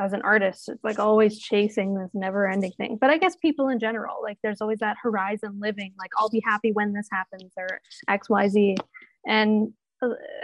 [0.00, 2.98] as an artist, it's like always chasing this never ending thing.
[3.00, 6.42] But I guess people in general, like there's always that horizon living, like I'll be
[6.44, 8.76] happy when this happens or X, Y, Z.
[9.26, 9.72] And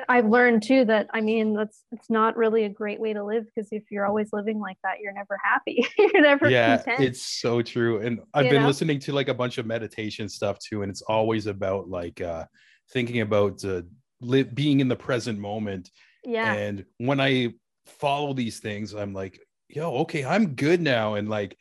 [0.08, 3.44] I've learned too that I mean that's it's not really a great way to live
[3.46, 5.86] because if you're always living like that, you're never happy.
[5.98, 7.00] you're never yeah content.
[7.00, 8.68] it's so true and i've You been know?
[8.68, 12.44] listening to like a bunch of meditation stuff too and it's always about like uh
[12.92, 13.82] thinking about uh,
[14.20, 15.90] li- being in the present moment
[16.24, 16.52] yeah.
[16.52, 17.52] and when i
[17.86, 21.56] follow these things i'm like yo okay i'm good now and like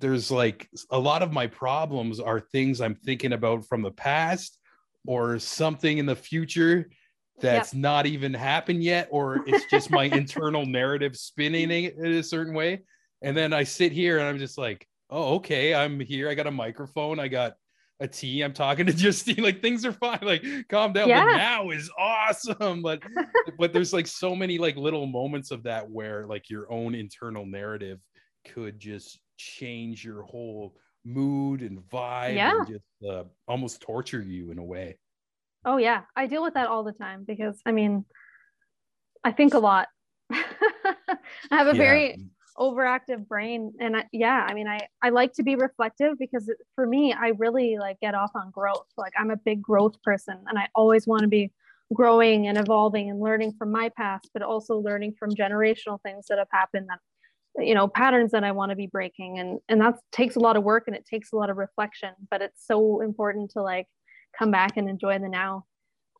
[0.00, 4.58] there's like a lot of my problems are things i'm thinking about from the past
[5.06, 6.90] or something in the future
[7.40, 12.22] that's not even happened yet or it's just my internal narrative spinning it in a
[12.22, 12.82] certain way.
[13.22, 16.28] And then i sit here and i'm just like oh okay i'm here.
[16.28, 17.18] I got a microphone.
[17.18, 17.54] I got
[18.00, 18.42] a tea.
[18.42, 19.42] I'm talking to justine.
[19.42, 20.18] Like things are fine.
[20.22, 21.08] Like calm down.
[21.08, 21.24] Yeah.
[21.24, 22.82] but now is awesome.
[22.82, 23.02] But
[23.58, 27.46] but there's like so many like little moments of that where like your own internal
[27.46, 28.00] narrative
[28.46, 30.74] could just change your whole
[31.06, 32.52] mood and vibe Yeah.
[32.58, 34.98] and just uh, almost torture you in a way
[35.64, 38.04] Oh yeah, I deal with that all the time because I mean,
[39.24, 39.88] I think a lot.
[40.30, 41.16] I
[41.50, 41.82] have a Yeah.
[41.82, 42.20] very
[42.56, 46.58] overactive brain, and I, yeah, I mean, I I like to be reflective because it,
[46.76, 48.86] for me, I really like get off on growth.
[48.96, 51.50] Like I'm a big growth person, and I always want to be
[51.92, 56.38] growing and evolving and learning from my past, but also learning from generational things that
[56.38, 57.00] have happened that
[57.58, 60.56] you know patterns that I want to be breaking, and and that takes a lot
[60.56, 63.86] of work and it takes a lot of reflection, but it's so important to like
[64.38, 65.64] come back and enjoy the now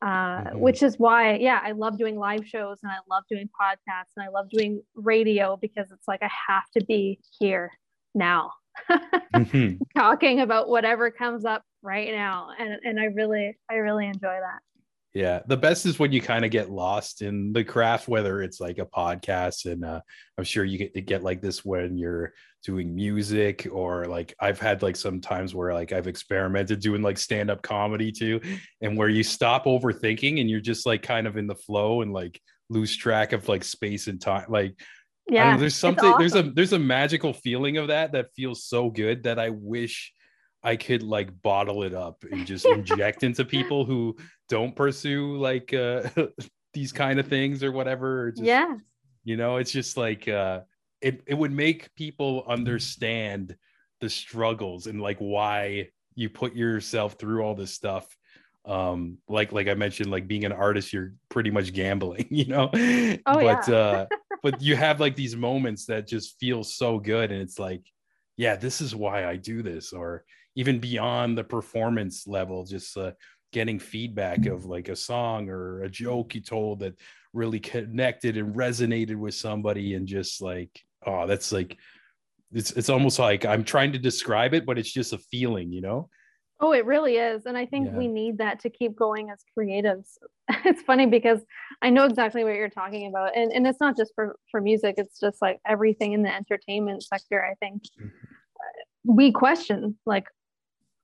[0.02, 0.58] uh, Mhm.
[0.60, 4.24] which is why yeah i love doing live shows and i love doing podcasts and
[4.24, 7.70] i love doing radio because it's like i have to be here
[8.14, 8.52] now
[9.34, 9.78] Mhm.
[9.96, 14.60] talking about whatever comes up right now and and i really i really enjoy that
[15.16, 18.60] Yeah, the best is when you kind of get lost in the craft, whether it's
[18.60, 20.02] like a podcast, and uh,
[20.36, 24.60] I'm sure you get to get like this when you're doing music, or like I've
[24.60, 28.42] had like some times where like I've experimented doing like stand up comedy too,
[28.82, 32.12] and where you stop overthinking and you're just like kind of in the flow and
[32.12, 34.44] like lose track of like space and time.
[34.50, 34.78] Like
[35.30, 38.90] yeah know, there's something there's a there's a magical feeling of that that feels so
[38.90, 40.12] good that I wish
[40.62, 44.16] I could like bottle it up and just inject into people who
[44.48, 46.02] don't pursue like uh
[46.74, 48.76] these kind of things or whatever or just, yeah.
[49.24, 50.60] you know it's just like uh
[51.00, 53.56] it, it would make people understand
[54.00, 58.16] the struggles and like why you put yourself through all this stuff.
[58.64, 62.68] Um like like i mentioned like being an artist you're pretty much gambling you know?
[62.74, 63.74] Oh, but yeah.
[63.74, 64.06] uh
[64.42, 67.82] but you have like these moments that just feel so good and it's like
[68.36, 70.24] yeah this is why i do this or
[70.56, 73.12] even beyond the performance level just uh,
[73.52, 76.94] getting feedback of like a song or a joke you told that
[77.32, 81.76] really connected and resonated with somebody and just like oh that's like
[82.52, 85.80] it's it's almost like i'm trying to describe it but it's just a feeling you
[85.80, 86.08] know
[86.58, 87.44] Oh, it really is.
[87.44, 87.98] And I think Yeah.
[87.98, 90.16] we need that to keep going as creatives.
[90.64, 91.44] it's funny because
[91.82, 93.36] I know exactly what you're talking about.
[93.36, 97.02] And, and it's not just for, for music, it's just like everything in the entertainment
[97.02, 97.44] sector.
[97.44, 98.10] I think Mhm.
[99.04, 100.28] we question, like,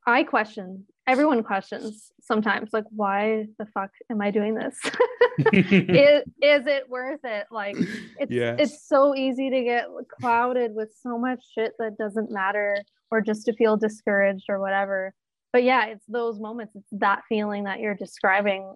[0.06, 4.78] I question, everyone questions sometimes, like, why the fuck am I doing this?
[5.52, 7.46] is, is it worth it?
[7.50, 7.76] Like,
[8.18, 8.56] it's Yes.
[8.60, 9.86] it's so easy to get
[10.20, 12.76] clouded with so much shit that doesn't matter
[13.10, 15.14] or just to feel discouraged or whatever
[15.52, 18.74] but yeah it's those moments it's that feeling that you're describing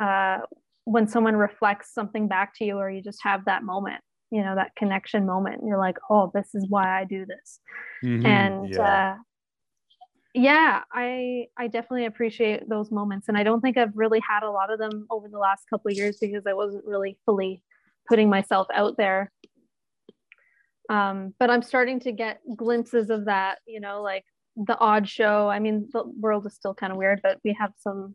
[0.00, 0.38] uh,
[0.84, 4.54] when someone reflects something back to you or you just have that moment you know
[4.54, 7.60] that connection moment you're like oh this is why i do this
[8.04, 9.14] Mhm, and yeah.
[9.14, 9.16] uh,
[10.36, 14.50] yeah i i definitely appreciate those moments and i don't think i've really had a
[14.50, 17.62] lot of them over the last couple of years because i wasn't really fully
[18.08, 19.32] putting myself out there.
[20.88, 24.24] Um, but i'm starting to get glimpses of that you know like
[24.56, 25.48] the odd show.
[25.48, 28.14] I mean the world is still kind of weird but we have some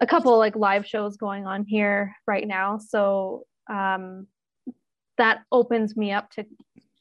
[0.00, 2.78] a couple like live shows going on here right now.
[2.78, 4.26] So um,
[5.18, 6.46] that opens me up to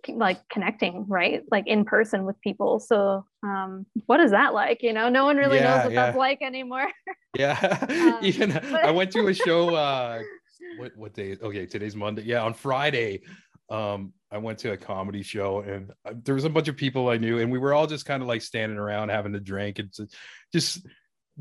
[0.08, 4.94] like connecting right like in person with people so um what is that like you
[4.94, 6.06] know no one really Yeah, knows what yeah.
[6.06, 6.88] that's like anymore
[7.38, 7.58] Yeah,
[7.90, 9.76] Um, even but- I went to a show.
[9.76, 10.22] Uh,
[10.78, 11.38] what what day?
[11.42, 12.24] Okay, today's Monday.
[12.24, 13.22] Yeah, on Friday,
[13.70, 17.10] um, I went to a comedy show, and uh, there was a bunch of people
[17.10, 19.78] I knew, and we were all just kind of like standing around having a drink,
[19.80, 19.94] and
[20.52, 20.86] just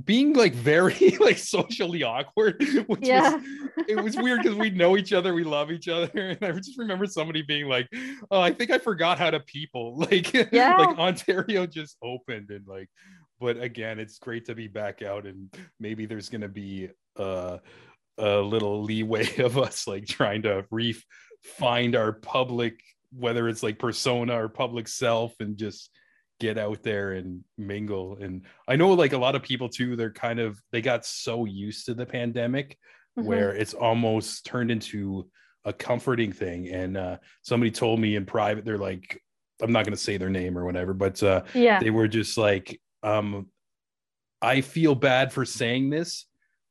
[0.05, 3.35] being like very like socially awkward which Yeah.
[3.37, 3.45] was
[3.89, 6.79] it was weird because we know each other we love each other and i just
[6.79, 7.89] remember somebody being like
[8.31, 10.77] oh i think i forgot how to people like Yeah.
[10.77, 12.89] like ontario just opened and like
[13.41, 17.59] but again it's great to be back out and maybe there's gonna be uh
[18.19, 20.95] a little leeway of us like trying to re
[21.45, 22.81] find our public
[23.17, 25.91] whether it's like persona or public self and just
[26.41, 28.17] get out there and mingle.
[28.21, 31.45] And i know like a lot of people too they're kind of they got so
[31.45, 32.79] used to the pandemic
[33.19, 33.25] Mhm.
[33.25, 35.29] where it's almost turned into
[35.65, 36.69] a comforting thing.
[36.69, 39.21] And uh somebody told me in private they're like
[39.61, 41.81] i'm not going to say their name or whatever but uh yeah.
[41.81, 43.49] they were just like um
[44.41, 46.27] i feel bad for saying this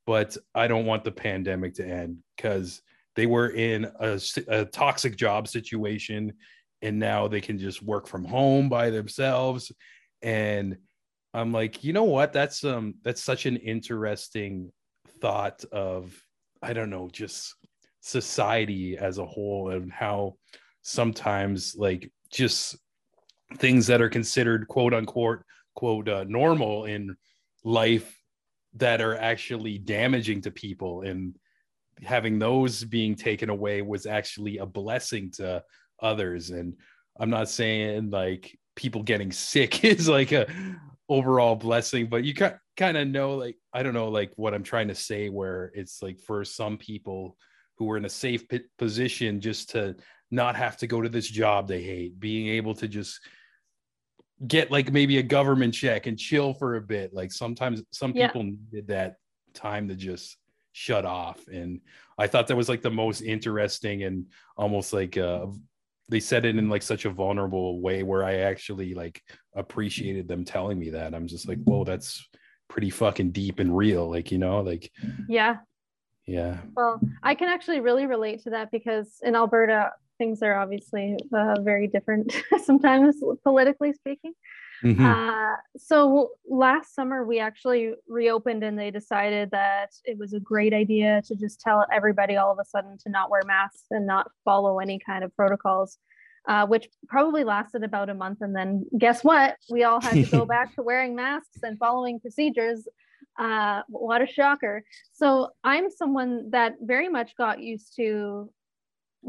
[0.05, 2.82] but i don't want the pandemic to end because
[3.18, 6.32] they were in a toxic job situation
[6.82, 9.71] and now they can just work from home by themselves.
[10.21, 10.78] And
[11.34, 12.34] i'm like you know what?
[12.34, 14.71] That's um that's such an interesting
[15.21, 16.15] thought of
[16.61, 17.55] i don't know just
[18.01, 20.36] society as a whole and how
[20.82, 22.78] sometimes like just
[23.55, 25.43] things that are considered quote unquote
[25.75, 27.15] quote uh, normal in
[27.63, 28.15] life
[28.75, 31.36] that are actually damaging to people and
[32.03, 35.61] having those being taken away was actually a blessing to
[36.02, 36.50] others.
[36.50, 36.76] And
[37.20, 40.45] i'm not saying like people getting sick is like a
[41.10, 44.88] overall blessing but you kind of know like i don't know like what i'm trying
[44.89, 47.36] to say where it's like for some people
[47.78, 49.95] who are in a safe p- position just to
[50.30, 53.20] not have to go to this job they hate being able to just
[54.45, 57.14] get like maybe a government check and chill for a bit.
[57.14, 58.28] Like sometimes some Yeah.
[58.28, 59.16] people needed that
[59.54, 60.38] time to just
[60.74, 61.48] shut off.
[61.48, 61.82] And
[62.20, 64.26] i thought that was like the most interesting and
[64.56, 65.48] almost like uh
[66.10, 69.22] they said it in like such a vulnerable way where i actually like
[69.58, 71.14] appreciated them telling me that.
[71.14, 72.28] I'm just like whoa that's
[72.70, 74.91] pretty fucking deep and real like you know like
[75.28, 75.58] yeah.
[76.26, 76.60] yeah.
[76.76, 81.62] Well, I can actually really relate to that because in Alberta, things are obviously uh,
[81.62, 84.34] very different sometimes, politically speaking.
[84.84, 84.99] Mhm.
[84.99, 90.73] Uh, so last summer, we actually reopened and they decided that it was a great
[90.73, 94.30] idea to just tell everybody all of a sudden to not wear masks and not
[94.45, 95.97] follow any kind of protocols.
[96.47, 98.38] Uh, which probably lasted about a month.
[98.39, 99.57] And then guess what?
[99.69, 102.88] We all had to go back to wearing masks and following procedures.
[103.38, 104.86] Uh, what a shocker.
[105.11, 108.49] So I'm someone that very much got used to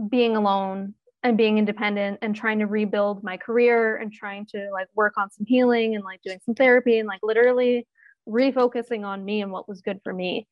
[0.08, 4.86] being alone and being independent and trying to rebuild my career and trying to like
[4.94, 7.86] work on some healing and like doing some therapy and like literally
[8.28, 10.46] refocusing on me and what was good for me.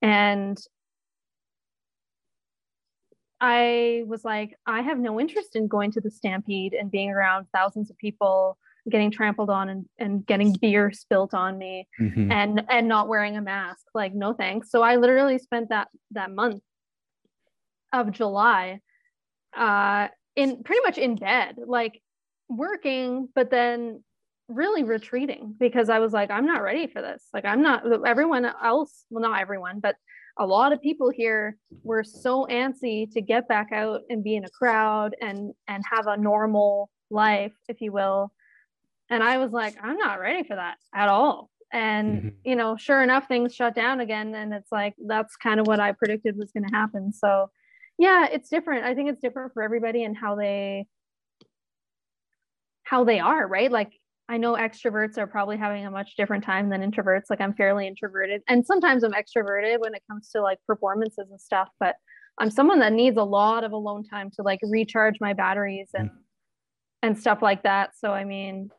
[0.00, 0.58] And
[3.40, 7.46] I was like, I have no interest in going to the stampede and being around
[7.52, 8.56] thousands of people
[8.88, 12.32] getting trampled on and, and getting beer spilt on me Mhm.
[12.32, 16.32] and and not wearing a mask like no thanks so i literally spent that that
[16.32, 16.60] month
[17.92, 18.80] of july
[19.56, 22.00] uh in pretty much in bed like
[22.48, 24.02] working but then
[24.48, 27.26] really retreating because i was like i'm not ready for this.
[27.32, 29.96] Like i'm not everyone else well not everyone but
[30.38, 34.44] a lot of people here were so antsy to get back out and be in
[34.44, 38.32] a crowd and and have a normal life if you will.
[39.10, 41.50] And i was like i'm not ready for that at all.
[41.72, 42.34] And Mhm.
[42.44, 45.80] you know sure enough things shut down again and it's like that's kind of what
[45.80, 47.12] i predicted was going to happen.
[47.12, 47.50] So
[47.98, 48.84] yeah it's different.
[48.84, 50.86] I think it's different for everybody and how they
[52.84, 53.70] how they are right?
[53.70, 53.92] Like
[54.28, 57.24] i know extroverts are probably having a much different time than introverts.
[57.28, 61.40] Like i'm fairly introverted and sometimes i'm extroverted when it comes to like performances and
[61.40, 61.96] stuff but
[62.38, 66.10] i'm someone that needs a lot of alone time to like recharge my batteries and
[66.10, 66.14] mm.
[67.02, 67.90] and stuff like that.
[67.96, 68.70] So i mean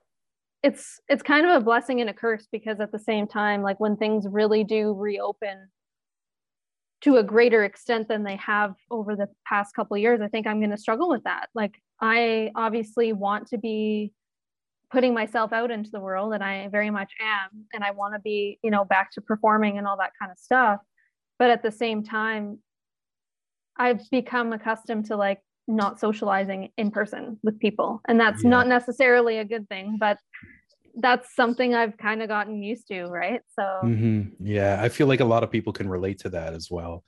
[0.64, 3.80] it's it's kind of a blessing and a curse because at the same time like
[3.80, 5.68] when things really do reopen
[7.04, 10.47] to a greater extent than they have over the past couple of years i think
[10.47, 14.12] i'm going to struggle with that like i obviously want to be
[14.91, 18.20] putting myself out into the world and i very much am and i want to
[18.20, 20.80] be you know back to performing and all that kind of stuff
[21.39, 22.60] but at the same time
[23.78, 28.49] i've become accustomed to like not socializing in person with people and that's Yeah.
[28.49, 30.18] not necessarily a good thing but
[30.96, 34.32] that's something i've kind of gotten used to right so Mhm.
[34.39, 37.04] Yeah, I feel like a lot of people can relate to that as well.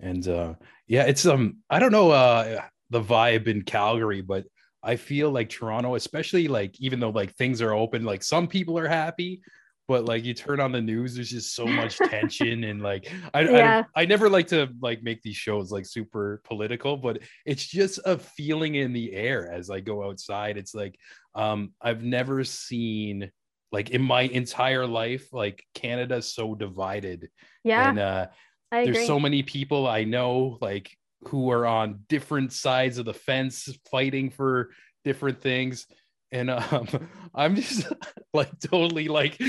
[0.00, 0.54] And uh
[0.86, 4.44] yeah, it's um I don't know uh the vibe in Calgary, but
[4.82, 8.78] I feel like Toronto, especially like even though like things are open, like some people
[8.78, 9.42] are happy,
[9.88, 13.40] but like you turn on the news, there's just so much tension and like I,
[13.40, 13.84] Yeah.
[13.96, 17.98] I I never like to like make these shows like super political, but it's just
[18.04, 20.58] a feeling in the air as I go outside.
[20.58, 20.98] It's like
[21.34, 23.30] um I've never seen
[23.72, 27.28] like in my entire life, like Canada's so divided.
[27.64, 27.88] Yeah.
[27.88, 28.26] And uh
[28.70, 29.06] I there's agree.
[29.06, 30.94] so many people I know like
[31.28, 34.70] who are on different sides of the fence fighting for
[35.04, 35.86] different things.
[36.32, 36.88] And um
[37.34, 37.90] I'm just
[38.34, 39.40] like totally like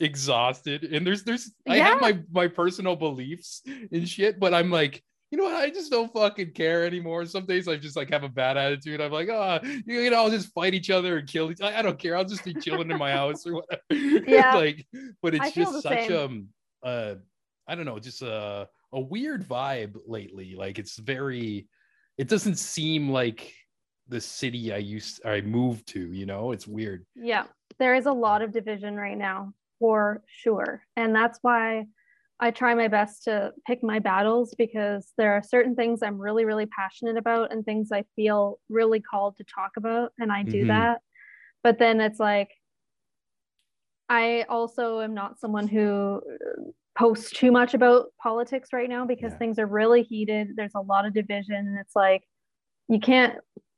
[0.00, 0.84] exhausted.
[0.84, 5.02] And there's there's I have my my personal beliefs and shit, but I'm like
[5.32, 5.56] you know what?
[5.56, 7.24] I just don't fucking care anymore.
[7.26, 9.00] Some days I just like have a bad attitude.
[9.00, 11.60] I'm like, oh, you know, I'll just fight each other and kill each.
[11.60, 12.16] I, I don't care.
[12.16, 13.82] I'll just be chilling in my house or whatever.
[14.30, 14.54] Yeah.
[14.54, 14.86] like,
[15.22, 16.48] but it's just such um
[16.82, 17.16] uh
[17.66, 20.54] I don't know, just a a weird vibe lately.
[20.56, 21.68] Like it's very,
[22.16, 23.52] it doesn't seem like
[24.08, 26.00] the city I used I moved to.
[26.00, 27.04] You know, it's weird.
[27.14, 27.44] Yeah,
[27.78, 30.82] there is a lot of division right now for sure.
[30.96, 31.86] And that's why
[32.38, 36.44] I try my best to pick my battles because there are certain things I'm really,
[36.44, 40.12] really passionate about and things I feel really called to talk about.
[40.18, 40.68] And I do Mhm.
[40.68, 41.00] that.
[41.62, 42.50] But then it's like,
[44.08, 46.62] I also am not someone who uh,
[46.96, 49.38] posts too much about politics right now because Yeah.
[49.38, 50.54] things are really heated.
[50.56, 51.56] There's a lot of division.
[51.56, 52.22] And it's like,
[52.88, 53.34] you can't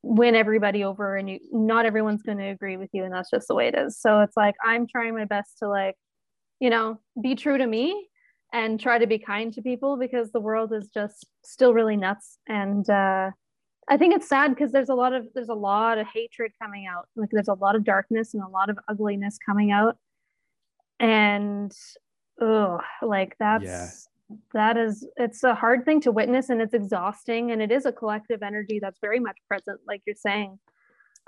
[0.09, 3.47] win everybody over and you not everyone's going to agree with you and that's just
[3.47, 3.99] the way it is.
[3.99, 5.97] So it's like i'm trying my best to like
[6.61, 8.09] you know be true to me
[8.53, 12.39] and try to be kind to people because the world is just still really nuts.
[12.49, 13.31] And uh
[13.91, 16.87] i think it's sad because there's a lot of there's a lot of hatred coming
[16.87, 17.07] out.
[17.15, 19.99] Like there's a lot of darkness and a lot of ugliness coming out.
[20.99, 21.71] And
[22.41, 23.91] oh like that's Yeah.
[24.53, 27.93] That is it's a hard thing to witness and it's exhausting and it is a
[27.93, 30.59] collective energy that's very much present like you're saying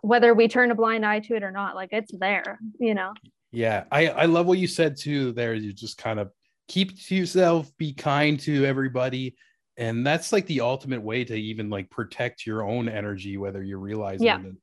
[0.03, 3.13] whether we turn a blind eye to it or not like it's there you know
[3.53, 5.33] Yeah, I I love what you said too.
[5.33, 6.31] There, you just kind of
[6.69, 9.35] keep to yourself, be kind to everybody,
[9.77, 13.81] and that's like the ultimate way to even like protect your own energy, whether you're
[13.81, 14.39] realizing Yeah.
[14.39, 14.55] it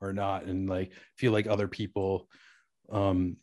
[0.00, 2.28] or not, and like feel like other people
[2.90, 3.36] um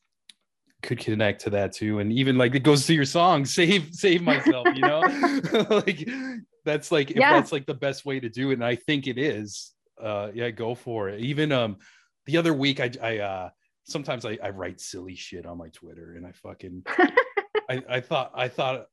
[0.84, 2.00] could connect to that too.
[2.00, 5.04] And even like it goes to your song save save myself you know?
[5.70, 6.08] Like
[6.66, 7.32] that's like if Yeah.
[7.32, 9.72] that's like the best way to do it and i think it is
[10.02, 11.22] uh yeah go for it.
[11.22, 11.78] Even um
[12.26, 13.50] the other week i i uh
[13.86, 16.84] sometimes i, I write silly shit on my twitter and i fucking
[17.70, 18.88] I, I thought i thought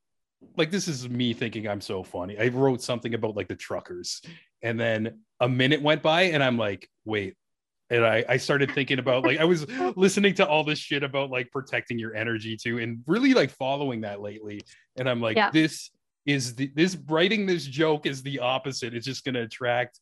[0.56, 2.38] like this is me thinking i'm so funny.
[2.38, 4.22] I wrote something about like the truckers
[4.62, 7.34] and then a minute went by and i'm like wait
[7.94, 9.66] and I, I started thinking about like I was
[9.96, 14.00] listening to all this shit about like protecting your energy too, and really like following
[14.02, 14.60] that lately.
[14.96, 15.50] And I'm like, Yeah.
[15.50, 15.90] this
[16.26, 18.94] is the this writing this joke is the opposite.
[18.94, 20.00] It's just gonna attract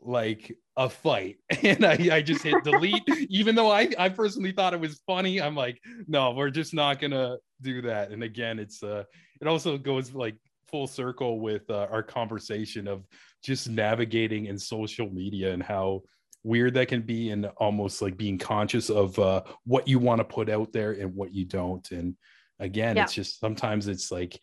[0.00, 1.36] like a fight.
[1.62, 5.40] And I, I just hit delete, even though I, I personally thought it was funny.
[5.40, 8.10] I'm like, no, we're just not gonna do that.
[8.10, 9.04] And again, it's uh
[9.40, 10.36] it also goes like
[10.70, 13.04] full circle with uh, our conversation of
[13.44, 16.02] just navigating in social media and how
[16.44, 20.24] weird that can be and almost like being conscious of uh, what you want to
[20.24, 22.16] put out there and what you don't and
[22.58, 23.04] again Yeah.
[23.04, 24.40] it's just sometimes it's like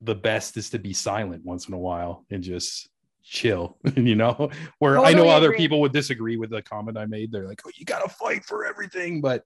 [0.00, 2.88] the best is to be silent once in a while and just
[3.22, 4.50] chill you know
[4.80, 5.58] where i know other agree.
[5.58, 8.64] people would disagree with the comment i made they're like oh you gotta fight for
[8.66, 9.44] everything but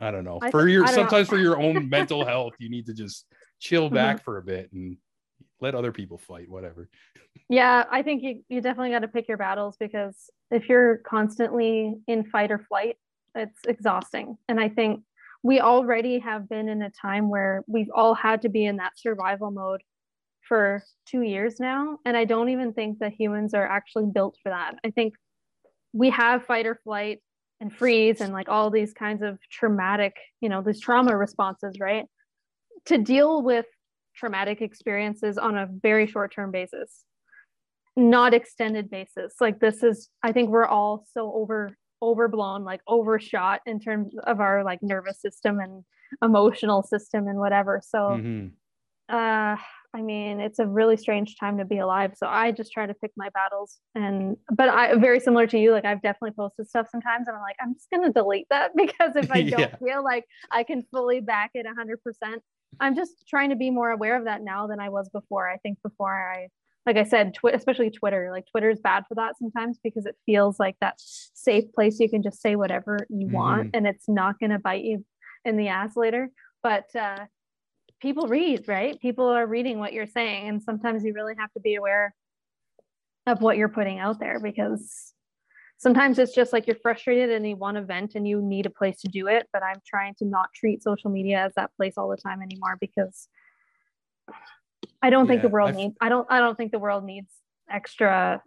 [0.00, 1.02] i don't know I for thi- your I don't know.
[1.02, 3.26] sometimes for your own mental health you need to just
[3.60, 3.94] chill Mhm.
[3.94, 4.96] back for a bit and
[5.60, 6.88] let other people fight whatever.
[7.48, 11.94] Yeah i think you, you definitely got to pick your battles because if you're constantly
[12.06, 12.96] in fight or flight
[13.34, 14.36] it's exhausting.
[14.48, 15.02] And i think
[15.42, 18.98] we already have been in a time where we've all had to be in that
[18.98, 19.82] survival mode
[20.42, 24.50] for two years now and i don't even think that humans are actually built for
[24.50, 24.74] that.
[24.84, 25.14] I think
[25.92, 27.20] we have fight or flight
[27.60, 32.04] and freeze and like all these kinds of traumatic you know these trauma responses right?
[32.86, 33.66] To deal with
[34.18, 37.04] traumatic experiences on a very short term basis
[37.96, 43.60] not extended basis like this is i think we're all so over overblown like overshot
[43.66, 45.84] in terms of our like nervous system and
[46.22, 48.52] emotional system and whatever so Mhm.
[49.08, 49.56] uh
[49.94, 52.94] i mean it's a really strange time to be alive so i just try to
[52.94, 56.86] pick my battles and but i very similar to you like i've definitely posted stuff
[56.88, 59.76] sometimes and i'm like i'm just gonna delete that because if i don't Yeah.
[59.84, 62.42] feel like i can fully back it 100%
[62.80, 65.56] i'm just trying to be more aware of that now than i was before i
[65.58, 66.48] think before i
[66.86, 70.16] like i said twi- especially twitter like twitter is bad for that sometimes because it
[70.26, 74.38] feels like that safe place you can just say whatever you want and it's not
[74.38, 75.04] going to bite you
[75.44, 76.30] in the ass later
[76.62, 77.18] but uh
[78.00, 79.00] people read, right?
[79.00, 80.48] People are reading what you're saying.
[80.48, 82.14] And sometimes you really have to be aware
[83.26, 85.12] of what you're putting out there because
[85.78, 88.70] sometimes it's just like you're frustrated and you want to vent and you need a
[88.70, 89.48] place to do it.
[89.52, 92.76] But I'm trying to not treat social media as that place all the time anymore
[92.80, 93.28] because
[95.00, 97.32] I don't think the world I've- needs I don't I don't think the world needs
[97.70, 98.42] extra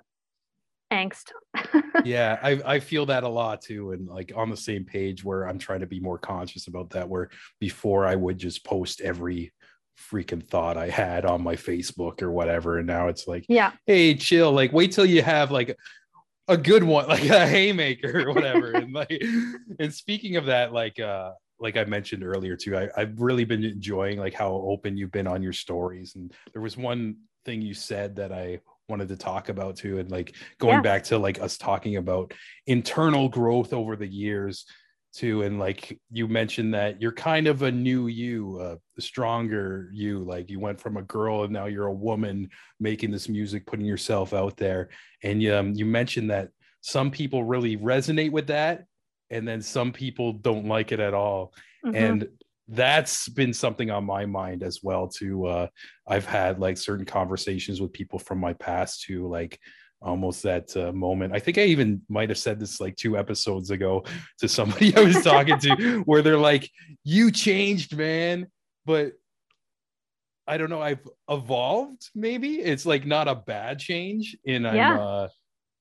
[0.91, 1.31] angst.
[2.03, 5.47] yeah, I I feel that a lot too, and like on the same page where
[5.47, 7.07] I'm trying to be more conscious about that.
[7.07, 7.29] Where
[7.59, 9.53] before I would just post every
[10.11, 14.15] freaking thought I had on my Facebook or whatever, and now it's like, yeah, hey,
[14.15, 14.51] chill.
[14.51, 15.77] Like, wait till you have like
[16.51, 18.71] a good one, like a haymaker or whatever.
[18.73, 19.23] and like,
[19.79, 23.63] and speaking of that, like, uh, like I mentioned earlier too, I, I've really been
[23.63, 26.15] enjoying like how open you've been on your stories.
[26.15, 29.99] And there was one thing you said that I wanted to talk about too.
[29.99, 30.81] And like going yeah.
[30.81, 32.33] back to like us talking about
[32.65, 34.65] internal growth over the years
[35.13, 35.41] too.
[35.43, 40.19] And like you mentioned that you're kind of a new you, uh, a stronger you.
[40.19, 42.49] Like you went from a girl and now you're a woman
[42.79, 44.89] making this music, putting yourself out there.
[45.23, 46.49] And um, you mentioned that
[46.81, 48.85] some people really resonate with that
[49.31, 51.53] and then some people don't like it at all
[51.83, 51.95] mm-hmm.
[51.95, 52.27] and
[52.67, 55.67] that's been something on my mind as well too uh
[56.07, 59.59] i've had like certain conversations with people from my past too like
[60.01, 61.33] almost that uh, moment.
[61.33, 64.03] I think i even might have said this like two episodes ago
[64.39, 66.69] to somebody i was talking to where they're like
[67.03, 68.47] you changed man.
[68.85, 69.13] But
[70.47, 72.55] i don't know i've evolved maybe?
[72.55, 74.99] It's like not a bad change and i'm yeah.
[74.99, 75.27] uh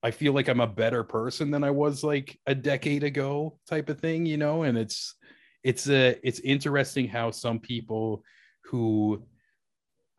[0.02, 3.88] I feel like I'm a better person than I was like a decade ago type
[3.90, 5.14] of thing, you know, and it's
[5.62, 8.24] it's a it's interesting how some people
[8.64, 9.22] who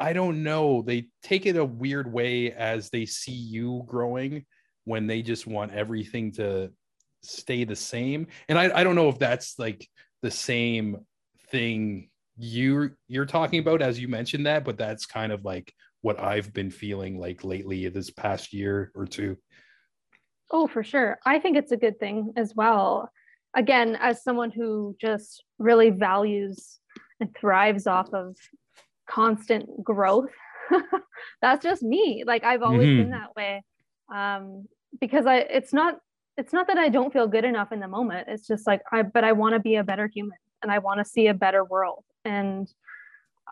[0.02, 4.45] I don't know, they take it a weird way as they see you growing
[4.86, 6.72] when they just want everything to
[7.22, 8.28] stay the same.
[8.49, 9.88] And I, I don't know if that's like
[10.24, 11.06] the same
[11.52, 15.72] thing you you're talking about as you mentioned that, but that's kind of like
[16.02, 19.38] what I've been feeling like lately this past year or two.
[20.49, 21.20] Oh, for sure.
[21.26, 23.12] I think it's a good thing as well.
[23.56, 26.80] Again, as someone who just really values
[27.20, 28.36] and thrives off of
[29.12, 30.30] constant growth,
[31.41, 32.24] that's just me.
[32.26, 33.01] Like I've always mm-hmm.
[33.03, 33.64] been that way.
[34.14, 34.68] Um,
[34.99, 35.99] because I it's not
[36.38, 38.28] it's not that I don't feel good enough in the moment.
[38.30, 40.99] It's just like I but I want to be a better human and I want
[40.99, 42.03] to see a better world.
[42.26, 42.72] And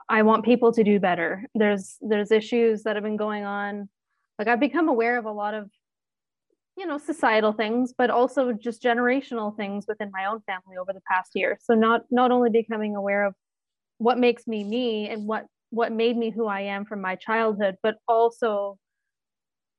[0.07, 1.45] I want people to do better.
[1.55, 3.89] There's there's issues that have been going on.
[4.37, 5.69] Like I've become aware of a lot of
[6.77, 11.01] you know societal things but also just generational things within my own family over the
[11.11, 13.35] past year so not not only becoming aware of
[13.99, 17.75] what makes me me and what what made me who i am from my childhood
[17.83, 18.77] but also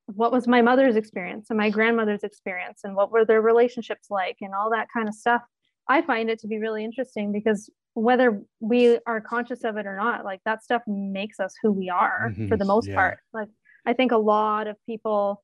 [0.06, 4.36] what was my mother's experience and my grandmother's experience and what were their relationships like
[4.40, 5.42] and all that kind of stuff
[5.88, 9.96] i find it to be really interesting because whether we are conscious of it or
[9.96, 12.48] not like that stuff makes us who we are mm-hmm.
[12.48, 12.94] for the most yeah.
[12.94, 13.48] part like
[13.86, 15.42] i think a lot of people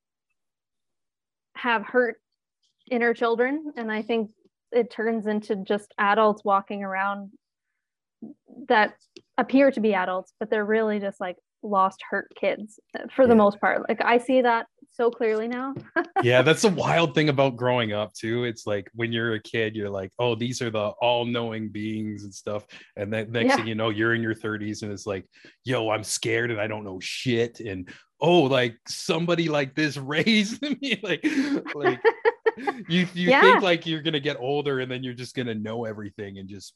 [1.57, 2.17] have hurt
[2.91, 4.31] inner children and i think
[4.73, 7.31] it turns into just adults walking around
[8.69, 8.95] that
[9.39, 12.79] appear to be adults but they're really just like lost hurt kids
[13.15, 13.39] for the yeah.
[13.39, 15.75] most part like i see that so clearly now
[16.23, 19.75] yeah that's a wild thing about growing up too it's like when you're a kid
[19.75, 23.57] you're like oh these are the all-knowing beings and stuff and then next yeah.
[23.57, 25.27] thing you know you're in your 30s and it's like
[25.65, 27.91] yo i'm scared and i don't know shit and
[28.21, 31.25] oh like somebody like this raised me like
[31.75, 32.01] like
[32.89, 33.41] you you yeah.
[33.41, 36.75] think like you're gonna get older and then you're just gonna know everything and just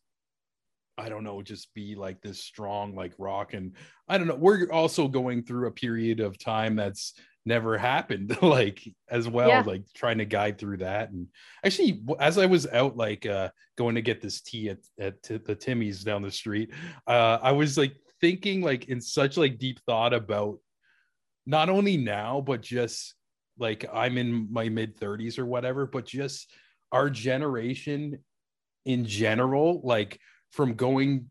[1.01, 3.55] I don't know, just be like this strong, like rock.
[3.55, 3.75] And
[4.09, 4.37] I don't know.
[4.37, 7.15] We're also going through a period of time that's
[7.47, 9.63] never happened, like as well, yeah.
[9.67, 11.11] like trying to guide through that.
[11.11, 11.29] And
[11.65, 15.55] actually, as I was out, like uh, going to get this tea at, at the
[15.55, 16.71] Timmy's down the street,
[17.07, 20.59] uh, I was like thinking, like in such like deep thought about
[21.47, 23.15] not only now, but just
[23.59, 26.53] like I'm in my mid 30s or whatever, but just
[26.93, 28.19] our generation
[28.85, 30.19] in general, like
[30.53, 31.27] from going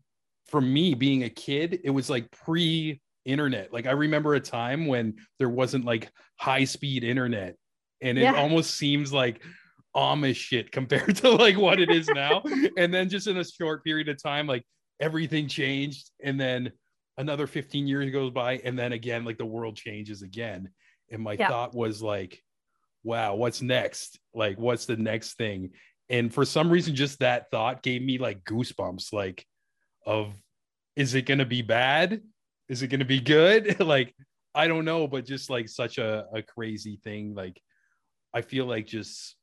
[0.48, 3.72] from me being a kid, it was like pre internet.
[3.72, 7.56] Like I remember a time when there wasn't like high speed internet
[8.00, 8.34] and it yeah.
[8.34, 9.42] almost seems like
[9.94, 12.42] Amish shit compared to like what it is now.
[12.76, 14.64] and then just in a short period of time, like
[15.00, 16.10] everything changed.
[16.22, 16.72] And then
[17.20, 20.70] another 15 years goes by and then again like the world changes again
[21.10, 21.48] and my yeah.
[21.48, 22.42] thought was like
[23.04, 25.70] wow what's next like what's the next thing
[26.10, 29.46] and for some reason just that thought gave me like goosebumps like
[30.04, 30.34] of
[30.96, 32.20] is it going to be bad?
[32.68, 33.80] Is it going to be good?
[33.80, 34.14] Like
[34.52, 37.34] i don't know but just like such a, a crazy thing.
[37.34, 37.60] Like
[38.34, 39.36] i feel like just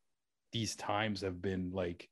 [0.52, 2.10] these times have been like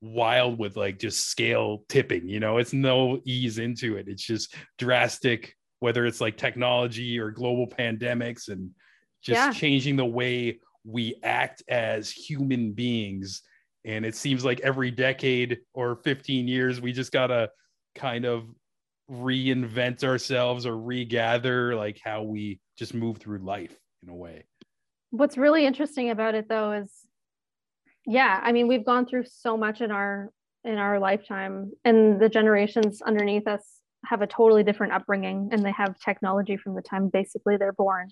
[0.00, 2.58] wild with like just scale tipping you know?
[2.58, 4.06] It's no ease into it.
[4.08, 8.70] It's just drastic whether it's like technology or global pandemics and
[9.22, 9.52] just yeah.
[9.52, 13.42] changing the way we act as human beings
[13.84, 17.50] and it seems like every decade or 15 years we just gotta
[17.94, 18.44] kind of
[19.10, 24.44] reinvent ourselves or regather like how we just move through life in a way
[25.10, 26.92] what's really interesting about it though is
[28.06, 30.30] yeah i mean we've gone through so much in our
[30.64, 35.72] in our lifetime and the generations underneath us have a totally different upbringing and they
[35.72, 38.08] have technology from the time basically they're born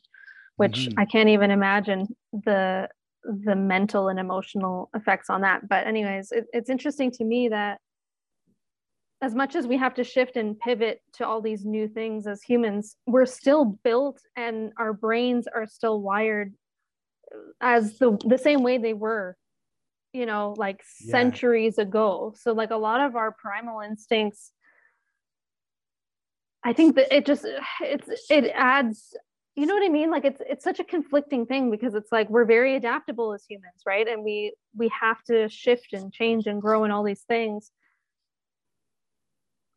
[0.57, 0.99] which mm-hmm.
[0.99, 2.89] i can't even imagine the
[3.29, 7.79] the mental and emotional effects on that but anyways it, it's interesting to me that
[9.21, 12.43] as much as we have to shift and pivot to all these new things as
[12.43, 16.55] humans we're still built and our brains are still wired
[17.61, 19.37] as the the same way they were
[20.13, 21.11] you know like yeah.
[21.11, 24.53] centuries ago so like a lot of our primal instincts
[26.65, 27.45] i think that it just
[27.83, 29.15] it's it adds
[29.59, 30.11] you know what i mean?
[30.11, 33.83] Like it's it's such a conflicting thing because it's like we're very adaptable as humans
[33.85, 34.07] right?
[34.07, 37.73] And we we have to shift and change and grow and all these things.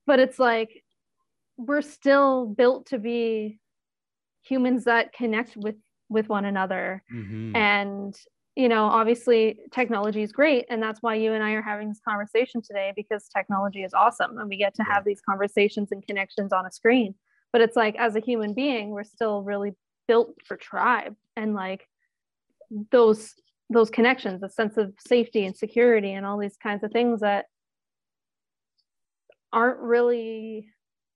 [0.05, 0.83] But it's like
[1.57, 3.59] we're still built to be
[4.43, 5.77] humans that connect with
[6.09, 7.03] with one another.
[7.11, 7.55] Mm-hmm.
[7.55, 8.15] and
[8.55, 12.01] you know obviously technology is great and that's why you and i are having this
[12.05, 16.51] conversation today because technology is awesome and we get to have these conversations and connections
[16.51, 17.15] on a screen
[17.51, 19.73] but it's like as a human being we're still really
[20.07, 21.87] built for tribe and like
[22.91, 23.33] those
[23.69, 27.45] those connections a sense of safety and security and all these kinds of things that
[29.53, 30.67] aren't really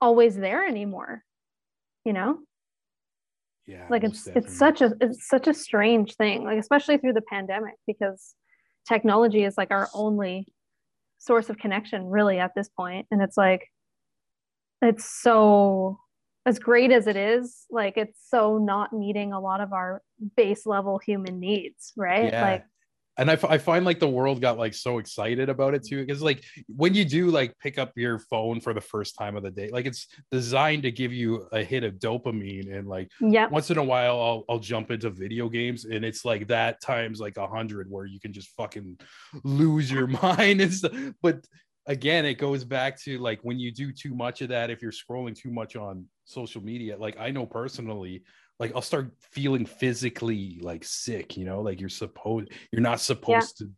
[0.01, 1.23] always there anymore
[2.03, 2.39] you know
[3.65, 4.49] yeah like it's definitely.
[4.49, 8.36] it's such a it's such a strange thing like especially through the pandemic because
[8.88, 10.45] technology is like our only
[11.17, 13.67] source of connection really at this point and it's like
[14.81, 15.97] it's so
[16.45, 20.01] as great as it is like it's so not meeting a lot of our
[20.37, 22.41] base level human needs right yeah.
[22.41, 22.65] like
[23.17, 26.05] and I, f- I find like the world got like so excited about it too
[26.05, 29.43] because like when you do like pick up your phone for the first time of
[29.43, 33.47] the day like it's designed to give you a hit of dopamine and like yeah
[33.47, 37.19] once in a while I'll, I'll jump into video games and it's like that times
[37.19, 38.99] like a hundred where you can just fucking
[39.43, 41.45] lose your mind and stuff but
[41.88, 44.91] again it goes back to like when you do too much of that if you're
[44.91, 48.23] scrolling too much on social media like i know personally
[48.59, 53.59] like I'll start feeling physically like sick, you know, like you're supposed you're not supposed
[53.59, 53.65] yeah.
[53.65, 53.71] to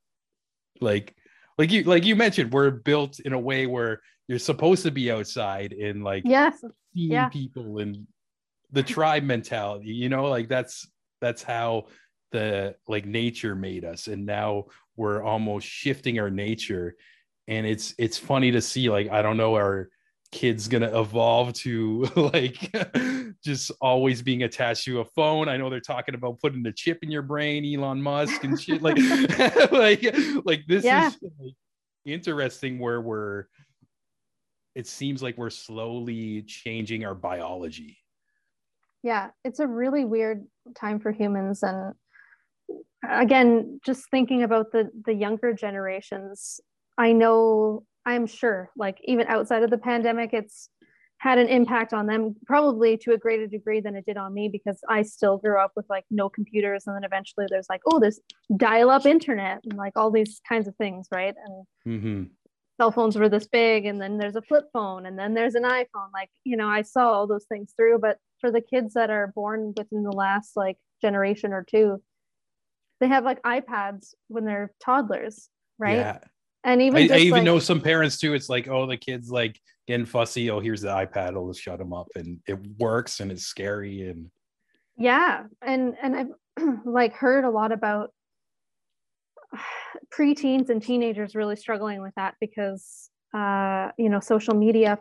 [0.82, 1.16] like
[1.58, 5.12] like you like you mentioned, we're built in a way where you're supposed to be
[5.12, 7.30] outside and like yes seeing yeah.
[7.30, 8.06] people and
[8.72, 10.88] the tribe mentality, you know, like that's
[11.22, 11.88] that's how
[12.32, 14.66] the like nature made us and now
[14.98, 16.96] we're almost shifting our nature
[17.48, 19.90] and it's it's funny to see like i don't know our
[20.32, 22.72] kids gonna evolve to like
[23.44, 25.48] just always being attached to a phone.
[25.48, 28.82] I know they're talking about putting a chip in your brain, Elon Musk and shit.
[28.82, 28.98] Like,
[29.72, 30.04] like,
[30.46, 31.08] like this yeah.
[31.08, 31.54] is like,
[32.06, 33.46] interesting where we're.
[34.76, 37.98] It seems like we're slowly changing our biology.
[39.02, 40.46] Yeah, it's a really weird
[40.76, 41.96] time for humans, and
[43.10, 46.60] again, just thinking about the the younger generations.
[46.98, 50.70] I know I'm sure, like even outside of the pandemic, it's
[51.20, 54.50] had an impact on them probably to a greater degree than it did on me
[54.50, 58.00] because I still grew up with like no computers and then eventually there's like oh
[58.00, 58.20] there's
[58.56, 61.34] dial up internet and like all these kinds of things right?
[61.46, 62.24] And mm-hmm.
[62.80, 65.64] cell phones were this big and then there's a flip phone and then there's an
[65.64, 69.10] iPhone like you know I saw all those things through but for the kids that
[69.10, 72.02] are born within the last like generation or two
[73.00, 75.98] they have like iPads when they're toddlers right?
[75.98, 76.20] Yeah
[76.68, 78.34] and even I, I even like, know some parents too.
[78.34, 80.52] It's like, oh, the kid's like getting fussy.
[80.52, 81.36] Oh, here's the iPad.
[81.36, 84.10] I'll just shut them up, and it works, and it's scary.
[84.10, 84.30] And
[84.98, 88.12] yeah, and and I've like heard a lot about
[90.14, 95.00] preteens and teenagers really struggling with that because uh, you know social media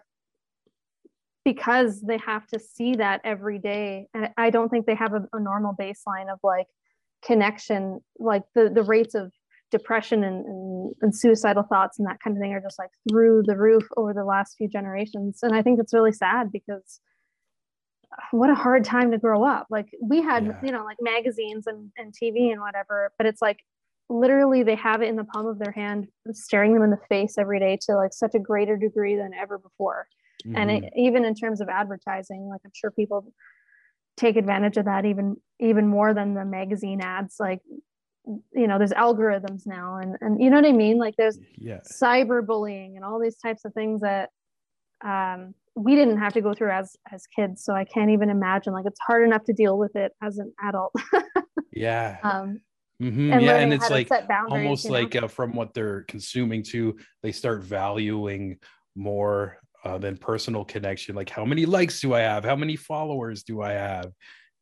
[1.45, 5.29] because they have to see that every day and i don't think they have a,
[5.33, 6.67] a normal baseline of like
[7.25, 9.31] connection like the the rates of
[9.71, 13.43] depression and, and, and, suicidal thoughts and that kind of thing are just like through
[13.47, 17.01] the roof over the last few generations and i think it's really sad because
[18.31, 20.53] what a hard time to grow up like we had yeah.
[20.63, 23.59] you know like magazines and, and tv and whatever but it's like
[24.09, 27.37] literally they have it in the palm of their hand staring them in the face
[27.37, 30.07] every day to like such a greater degree than ever before
[30.47, 30.57] mm-hmm.
[30.57, 31.01] and it, mm-hmm.
[31.01, 33.33] even in terms of advertising like i'm sure people
[34.17, 37.61] take advantage of that even even more than the magazine ads like
[38.53, 41.79] you know there's algorithms now and and you know what i mean like there's yeah.
[41.81, 44.31] cyberbullying and all these types of things that
[45.05, 48.73] um, we didn't have to go through as as kids so i can't even imagine
[48.73, 50.93] like it's hard enough to deal with it as an adult
[51.73, 52.61] yeah um
[53.01, 53.33] mm-hmm.
[53.33, 54.11] and yeah and it's like
[54.51, 58.57] almost like uh, from what they're consuming to they start valuing
[58.97, 63.45] more uh, than personal connection like how many likes do i have how many followers
[63.45, 64.11] do i have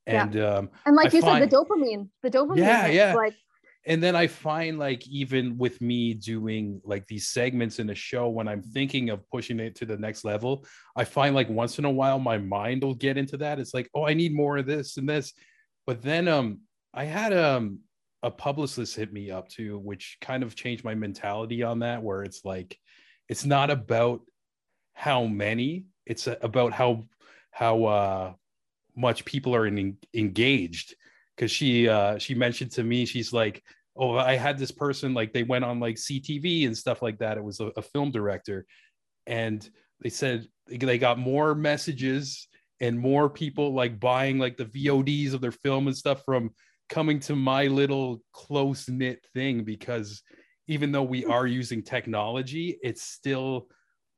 [0.06, 0.56] And yeah.
[0.56, 2.58] um and like I you find- said, the dopamine, the dopamine.
[2.58, 3.14] Yeah, yeah.
[3.14, 3.34] Like
[3.86, 8.28] and then I find like even with me doing like these segments in a show
[8.28, 10.64] when I'm thinking of pushing it to the next level,
[10.96, 13.58] I find like once in a while my mind will get into that.
[13.58, 15.32] It's like, oh, I need more of this and this.
[15.86, 16.60] But then um
[16.94, 17.80] I had um
[18.22, 22.22] a publicist hit me up too, which kind of changed my mentality on that, where
[22.22, 22.78] it's like
[23.28, 24.20] it's not about
[24.94, 27.04] how many, it's about how
[27.50, 28.32] how uh
[28.96, 30.94] much people are in, engaged
[31.36, 33.62] because she uh she mentioned to me she's like
[33.96, 37.38] oh i had this person like they went on like ctv and stuff like that.
[37.38, 38.66] It was a, a film director.
[39.26, 39.68] And
[40.00, 42.48] they said they got more messages
[42.80, 46.50] and more people like buying like the vods of their film and stuff from
[46.88, 50.22] coming to my little close knit thing because
[50.66, 53.68] even though we are using technology it's still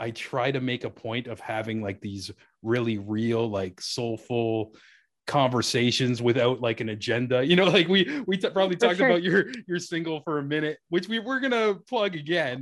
[0.00, 2.30] i try to make a point of having like these
[2.62, 4.74] really real like soulful
[5.26, 7.44] conversations without like an agenda.
[7.44, 9.08] You know like we we t- probably talked sure.
[9.08, 12.60] about your your single for a minute which we we're gonna plug again.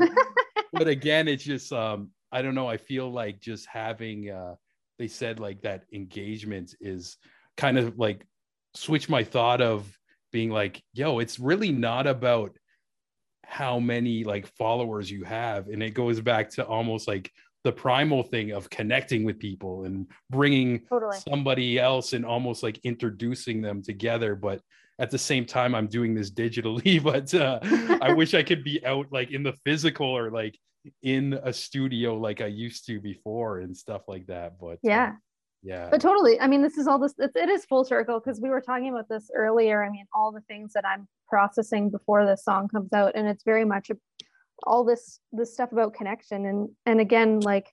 [0.73, 4.57] But again it's just um i don't know i feel like just having uh
[4.99, 7.17] they said like that engagement is
[7.57, 8.27] kind of like
[8.75, 9.87] switch my thought of
[10.33, 12.57] being like yo it's really not about
[13.47, 15.69] how many like followers you have.
[15.69, 17.31] And it goes back to almost like
[17.65, 21.17] the primal thing of connecting with people and bringing Totally.
[21.29, 24.61] somebody else and almost like introducing them together but
[24.99, 27.59] at the same time i'm doing this digitally but uh,
[28.03, 30.57] i wish i could be out like in the physical or like
[31.03, 35.13] in a studio like i used to before and stuff like that but uh, yeah.
[35.63, 36.39] yeah But totally.
[36.39, 38.91] I mean, this is all this, it, it is full circle because we were talking
[38.91, 39.83] about this earlier.
[39.83, 43.13] I mean, all the things that I'm processing before this song comes out.
[43.15, 43.97] And it's very much a,
[44.65, 46.47] all this, this stuff about connection.
[46.47, 47.73] And, and again, like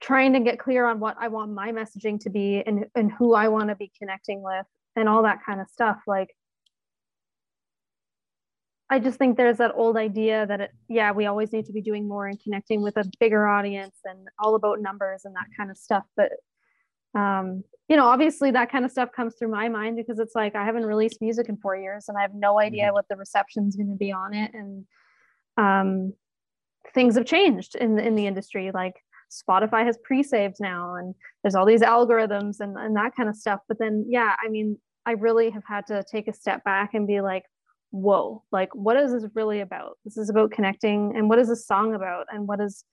[0.00, 3.34] trying to get clear on what I want my messaging to be and, and who
[3.34, 5.98] I want to be connecting with and all that kind of stuff.
[6.06, 6.34] Like,
[8.90, 11.82] I just think there's that old idea that it, yeah, we always need to be
[11.82, 15.70] doing more and connecting with a bigger audience and all about numbers and that kind
[15.70, 16.04] of stuff.
[16.16, 16.32] But
[17.14, 20.54] um, you know, obviously that kind of stuff comes through my mind because it's like
[20.54, 22.92] I haven't released music in four years and I have no idea Mhm.
[22.92, 24.86] what the reception's going to be on it, and
[25.56, 26.12] um,
[26.94, 28.70] things have changed in the in the industry.
[28.72, 28.96] Like
[29.30, 33.60] Spotify has pre-saves now, and there's all these algorithms and and that kind of stuff.
[33.68, 37.06] But then, yeah, I mean, I really have had to take a step back and
[37.06, 37.44] be like,
[37.90, 41.66] whoa like what is this really about this is about connecting and what is this
[41.66, 42.84] song about and what is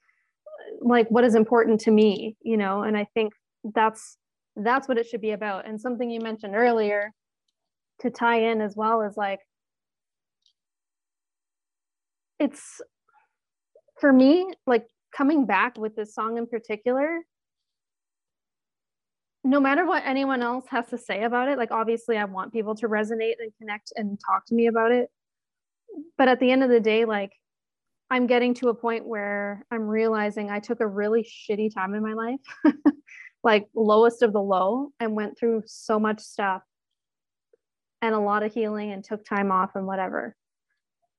[0.80, 3.34] like what is important to me you know and i think
[3.74, 4.18] that's
[4.56, 7.12] that's what it should be about and something you mentioned earlier
[8.00, 9.40] to tie in as well is like
[12.40, 12.82] it's
[14.00, 14.86] for me like
[15.16, 17.22] coming back with this song in particular
[19.46, 22.74] no matter what anyone else has to say about it, like obviously I want people
[22.76, 25.10] to resonate and connect and talk to me about it.
[26.18, 27.32] But at the end of the day, like
[28.10, 32.02] I'm getting to a point where I'm realizing I took a really shitty time in
[32.02, 32.40] my life,
[33.46, 36.64] like lowest of the low, and went through so much stuff
[38.02, 40.36] and a lot of healing and took time off and whatever,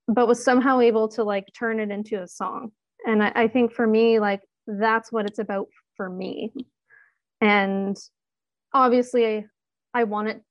[0.08, 2.72] but was somehow able to like turn it into a song.
[3.06, 6.52] And I, I think for me, like that's what it's about for me.
[7.40, 7.96] And
[8.74, 9.44] obviously I,
[9.94, 10.42] I want it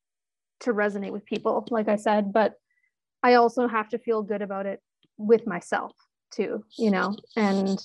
[0.61, 2.53] to resonate with people, like I said, but
[3.21, 4.80] I also have to feel good about it
[5.17, 5.91] with myself
[6.32, 7.78] too, you know, and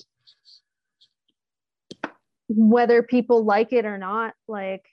[2.51, 4.85] whether people like it or not, like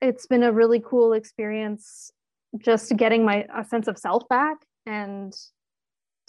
[0.00, 2.12] it's been a really cool experience
[2.58, 5.32] just getting my a sense of self back and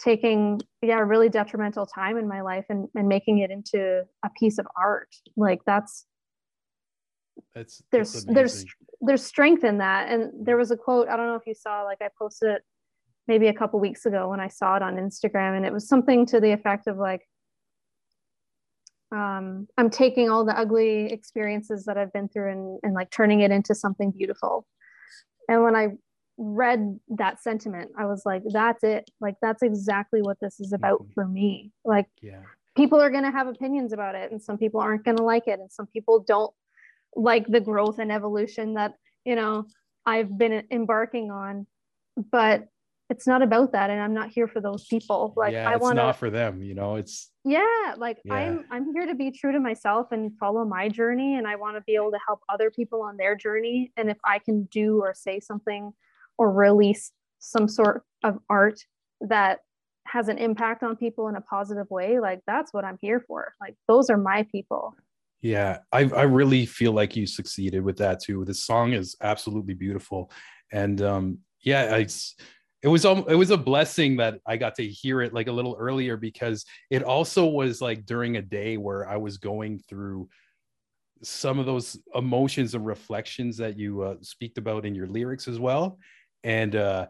[0.00, 4.30] taking yeah a really detrimental time in my life and, and making it into a
[4.38, 5.14] piece of art.
[5.36, 6.06] Like that's
[7.54, 8.64] that's there's that's there's
[9.00, 10.08] there's strength in that.
[10.08, 12.62] And there was a quote i don't know if you saw like i posted it
[13.28, 16.26] maybe a couple weeks ago when i saw it on instagram and it was something
[16.26, 17.22] to the effect of like
[19.14, 23.40] um, i'm taking all the ugly experiences that i've been through and, and like turning
[23.40, 24.66] it into something beautiful.
[25.48, 25.88] And when i
[26.36, 29.08] read that sentiment i was like that's it.
[29.20, 31.14] Like that's exactly what this is about Mhm.
[31.14, 31.70] for me.
[31.84, 32.42] Like yeah.
[32.76, 35.46] people are going to have opinions about it and some people aren't going to like
[35.46, 36.52] it and some people don't
[37.14, 38.94] like the growth and evolution that
[39.24, 39.64] you know
[40.06, 41.66] i've been embarking on.
[42.30, 42.68] But
[43.10, 45.96] it's not about that and i'm not here for those people like yeah i want
[45.96, 48.34] not for them you know it's yeah like Yeah.
[48.34, 51.76] i'm i'm here to be true to myself and follow my journey and i want
[51.76, 55.00] to be able to help other people on their journey and if i can do
[55.00, 55.92] or say something
[56.38, 58.80] or release some sort of art
[59.20, 59.60] that
[60.06, 63.52] has an impact on people in a positive way like that's what i'm here for
[63.60, 64.94] like those are my people
[65.42, 68.46] Yeah, I I really feel like you succeeded with that too.
[68.46, 70.30] The song is absolutely beautiful,
[70.72, 72.34] and um, yeah, it's
[72.84, 75.74] it was it was a blessing that I got to hear it like a little
[75.78, 80.28] earlier because it also was like during a day where I was going through
[81.22, 85.58] some of those emotions and reflections that you uh, speak about in your lyrics as
[85.58, 85.98] well,
[86.42, 87.06] and uh,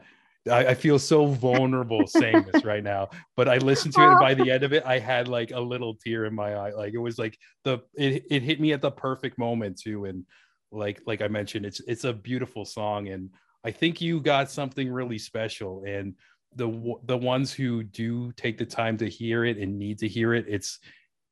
[0.48, 4.20] I, I feel so vulnerable saying this right now, but I listened to it, and
[4.20, 6.70] by the end of it, I had like a little tear in my eye.
[6.70, 10.24] Like it was like the it, it hit me at the perfect moment too, and
[10.70, 13.30] like like I mentioned, it's it's a beautiful song, and
[13.64, 15.84] I think you got something really special.
[15.86, 16.14] And
[16.54, 20.34] the the ones who do take the time to hear it and need to hear
[20.34, 20.80] it, it's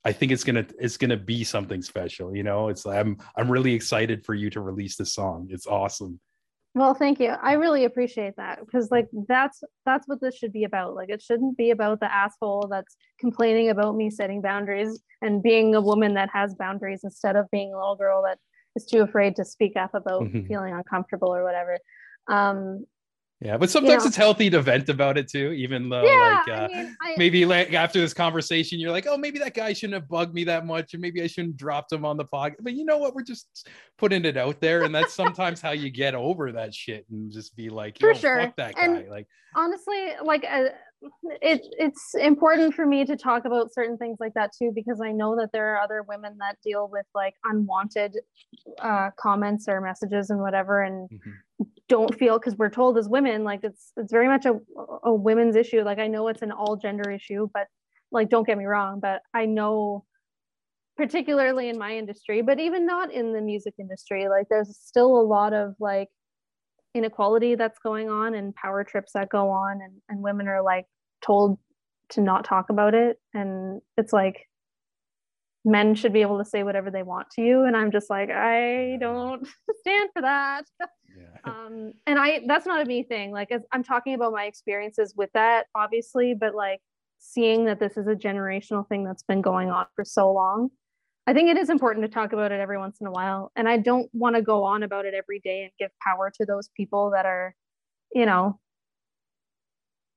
[0.04, 2.34] I think it's gonna it's gonna be something special.
[2.34, 5.48] You know, it's I'm I'm really excited for you to release the song.
[5.50, 6.18] It's awesome.
[6.74, 7.28] Well, thank you.
[7.28, 10.94] I really appreciate that because like that's that's what this should be about.
[10.94, 15.74] Like it shouldn't be about the asshole that's complaining about me setting boundaries and being
[15.74, 18.38] a woman that has boundaries instead of being a little girl that
[18.74, 20.46] is too afraid to speak up about mm-hmm.
[20.46, 21.78] feeling uncomfortable or whatever.
[22.28, 22.86] Um,
[23.44, 26.42] yeah, but sometimes you know, it's healthy to vent about it too, even though yeah,
[26.46, 29.54] like uh, I mean, I, maybe like after this conversation, you're like, oh, maybe that
[29.54, 32.24] guy shouldn't have bugged me that much, or maybe I shouldn't dropped him on the
[32.24, 32.58] podcast.
[32.60, 33.16] But you know what?
[33.16, 33.68] We're just
[33.98, 37.56] putting it out there, and that's sometimes how you get over that shit and just
[37.56, 38.84] be like, for sure, fuck that guy.
[38.84, 40.66] And like honestly, like uh,
[41.40, 45.10] it, it's important for me to talk about certain things like that too, because I
[45.10, 48.16] know that there are other women that deal with like unwanted
[48.80, 51.30] uh, comments or messages and whatever, and mm-hmm.
[51.88, 54.58] Don't feel because we're told as women like it's it's very much a,
[55.04, 55.82] a women's issue.
[55.82, 57.66] Like I know it's an all gender issue, but
[58.10, 60.04] like don't get me wrong, but I know
[60.96, 65.22] particularly in my industry, but even not in the music industry, like there's still a
[65.22, 66.08] lot of like
[66.94, 70.86] inequality that's going on and power trips that go on and, and women are like
[71.24, 71.58] told
[72.10, 74.46] to not talk about it and it's like
[75.64, 78.30] men should be able to say whatever they want to you and i'm just like
[78.30, 79.46] i don't
[79.80, 80.64] stand for that
[81.44, 85.30] um and i that's not a me thing like i'm talking about my experiences with
[85.34, 86.80] that obviously but like
[87.18, 90.70] seeing that this is a generational thing that's been going on for so long
[91.26, 93.52] I think it is important to talk about it every once in a while.
[93.54, 96.44] And I don't want to go on about it every day and give power to
[96.44, 97.54] those people that are,
[98.12, 98.58] you know,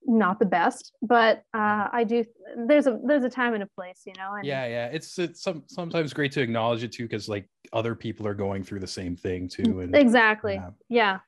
[0.05, 0.93] not the best.
[1.01, 2.25] But uh, I do.
[2.67, 4.33] There's a there's a time and a place, you know.
[4.33, 4.87] And, yeah, yeah.
[4.87, 8.63] It's it's some, sometimes great to acknowledge it too, because like other people are going
[8.63, 9.81] through the same thing too.
[9.81, 10.61] And exactly.
[10.89, 11.19] Yeah.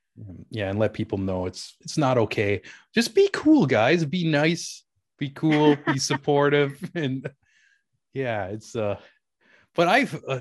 [0.49, 2.61] Yeah, and let people know it's it's not okay.
[2.93, 4.03] Just be cool, guys.
[4.03, 4.84] Be nice.
[5.19, 5.75] Be cool.
[5.86, 6.78] be supportive.
[6.95, 7.30] And
[8.13, 8.97] yeah, it's uh
[9.75, 10.39] but I've uh,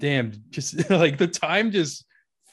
[0.00, 2.04] damn just like the time just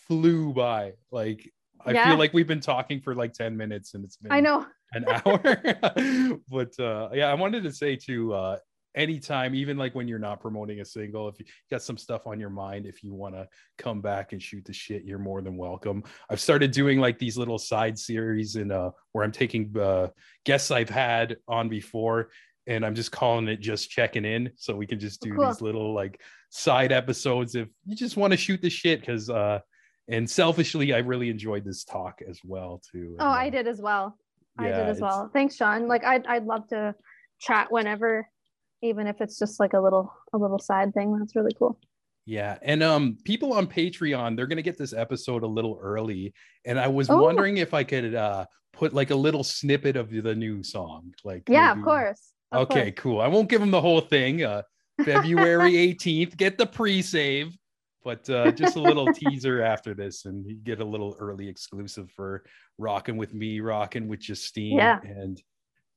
[0.08, 0.94] flew by.
[1.12, 1.52] Like
[1.84, 2.10] I yeah.
[2.10, 5.06] feel like we've been talking for like 10 minutes and it's been I know an
[5.26, 6.40] hour.
[6.50, 8.58] but uh yeah, I wanted to say to uh
[8.96, 12.40] anytime, even like when you're not promoting a single, if you got some stuff on
[12.40, 15.58] your mind, if you want to come back and shoot the shit, you're more than
[15.58, 16.04] welcome.
[16.30, 20.08] I've started doing like these little side series and uh where I'm taking uh
[20.46, 22.30] guests I've had on before
[22.68, 24.52] and I'm just calling it just checking in.
[24.56, 25.48] So we can just do cool.
[25.48, 29.06] these little like side episodes if you just want to shoot the shit.
[29.06, 29.60] Cause uh
[30.08, 33.16] and selfishly I really enjoyed this talk as well too.
[33.20, 34.18] Oh, and, I did as well.
[34.62, 35.30] Yeah, I did as well.
[35.34, 35.88] Thanks, Sean.
[35.88, 36.96] Like I'd I'd love to
[37.40, 38.28] chat whenever,
[38.82, 41.18] even if it's just like a little a little side thing.
[41.18, 41.80] That's really cool.
[42.26, 46.34] Yeah, and um, people on Patreon, they're gonna get this episode a little early,
[46.66, 47.24] and I was oh.
[47.24, 51.44] wondering if I could uh put like a little snippet of the new song, like
[51.50, 51.80] yeah, maybe...
[51.80, 52.34] of course.
[52.52, 52.94] Of okay, course.
[52.98, 53.22] cool.
[53.22, 54.44] I won't give them the whole thing.
[54.44, 54.64] Uh,
[55.04, 57.56] February 18th, get the pre-save,
[58.04, 62.12] but uh, just a little teaser after this, and you get a little early exclusive
[62.12, 62.44] for
[62.78, 65.00] rocking with me, rocking with Justine, yeah.
[65.04, 65.42] and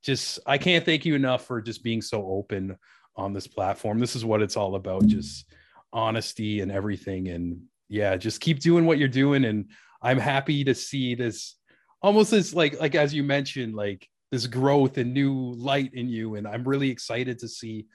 [0.03, 2.77] just I can't thank you enough for just being so open
[3.17, 3.99] on this platform.
[3.99, 5.47] This is what it's all about, just
[5.93, 9.71] honesty and everything, and yeah, just keep doing what you're doing, and
[10.03, 11.57] I'm happy to see this
[12.01, 16.35] almost as like like as you mentioned, like this growth and new light in you
[16.35, 17.87] and i'm really excited to see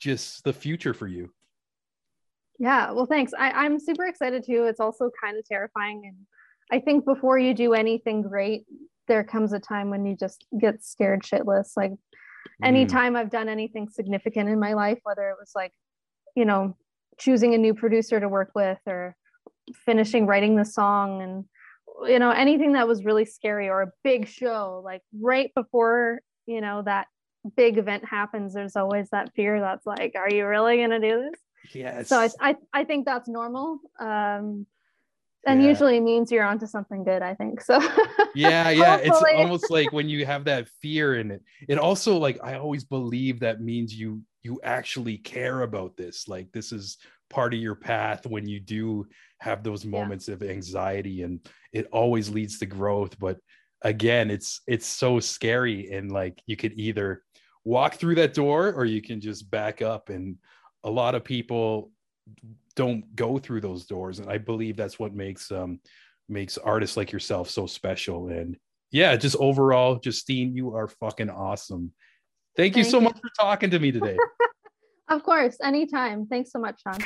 [0.00, 1.30] just the future for you
[2.62, 3.32] yeah well thanks.
[3.36, 4.66] I, i'm super excited too.
[4.66, 6.16] It's also kind of terrifying and
[6.70, 8.64] i think before you do anything great
[9.08, 11.72] there comes a time when you just get scared shitless.
[11.76, 11.96] Like mm.
[12.62, 15.72] anytime i've done anything significant in my life whether it was like
[16.36, 16.76] you know
[17.18, 19.16] choosing a new producer to work with or
[19.84, 21.44] finishing writing the song and
[22.08, 26.60] you know anything that was really scary or a big show like right before you
[26.60, 27.06] know that
[27.56, 31.22] big event happens there's always that fear that's like are you really going to do
[31.22, 31.40] this
[31.72, 32.08] yes.
[32.08, 33.80] So I, I i think that's normal.
[33.98, 34.66] Um
[35.44, 35.68] and yeah.
[35.70, 37.80] usually means you're onto something good i think so.
[38.34, 38.96] Yeah yeah.
[38.96, 41.42] It's almost like when you have that fear in it.
[41.68, 46.28] It also like i always believe that means you you actually care about this.
[46.28, 46.98] Like this is
[47.30, 49.06] part of your path when you do
[49.38, 50.34] have those moments yeah.
[50.34, 51.40] of anxiety and
[51.72, 53.18] it always leads to growth.
[53.18, 53.38] But
[53.84, 57.22] again it's it's so scary and like you could either
[57.64, 60.36] walk through that door or you can just back up and
[60.84, 61.90] a lot of people
[62.74, 65.78] don't go through those doors and i believe that's what makes um
[66.32, 68.28] makes artists like yourself so special.
[68.28, 68.56] And
[68.90, 71.92] yeah just overall justine you are fucking awesome.
[72.56, 73.04] Thank, thank you so you.
[73.04, 74.16] much for talking to me today.
[75.08, 76.26] Of course anytime.
[76.26, 76.96] Thanks so much sean.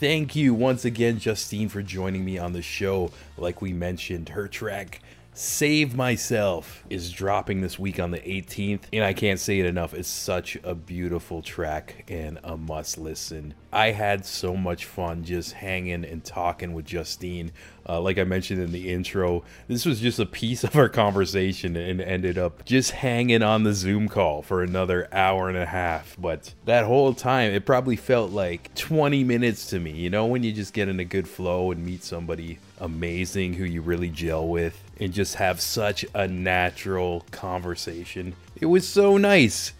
[0.00, 3.10] Thank you once again, Justine, for joining me on the show.
[3.36, 5.02] Like we mentioned, her track
[5.36, 9.92] Save Myself is dropping this week on the 18th, and I can't say it enough.
[9.92, 13.54] It's such a beautiful track and a must listen.
[13.74, 17.50] I had so much fun just hanging and talking with Justine.
[17.88, 21.76] Uh, like I mentioned in the intro, this was just a piece of our conversation
[21.76, 26.16] and ended up just hanging on the Zoom call for another hour and a half.
[26.16, 29.90] But that whole time, it probably felt like 20 minutes to me.
[29.90, 33.64] You know, when you just get in a good flow and meet somebody amazing who
[33.64, 38.36] you really gel with and just have such a natural conversation.
[38.60, 39.72] It was so nice.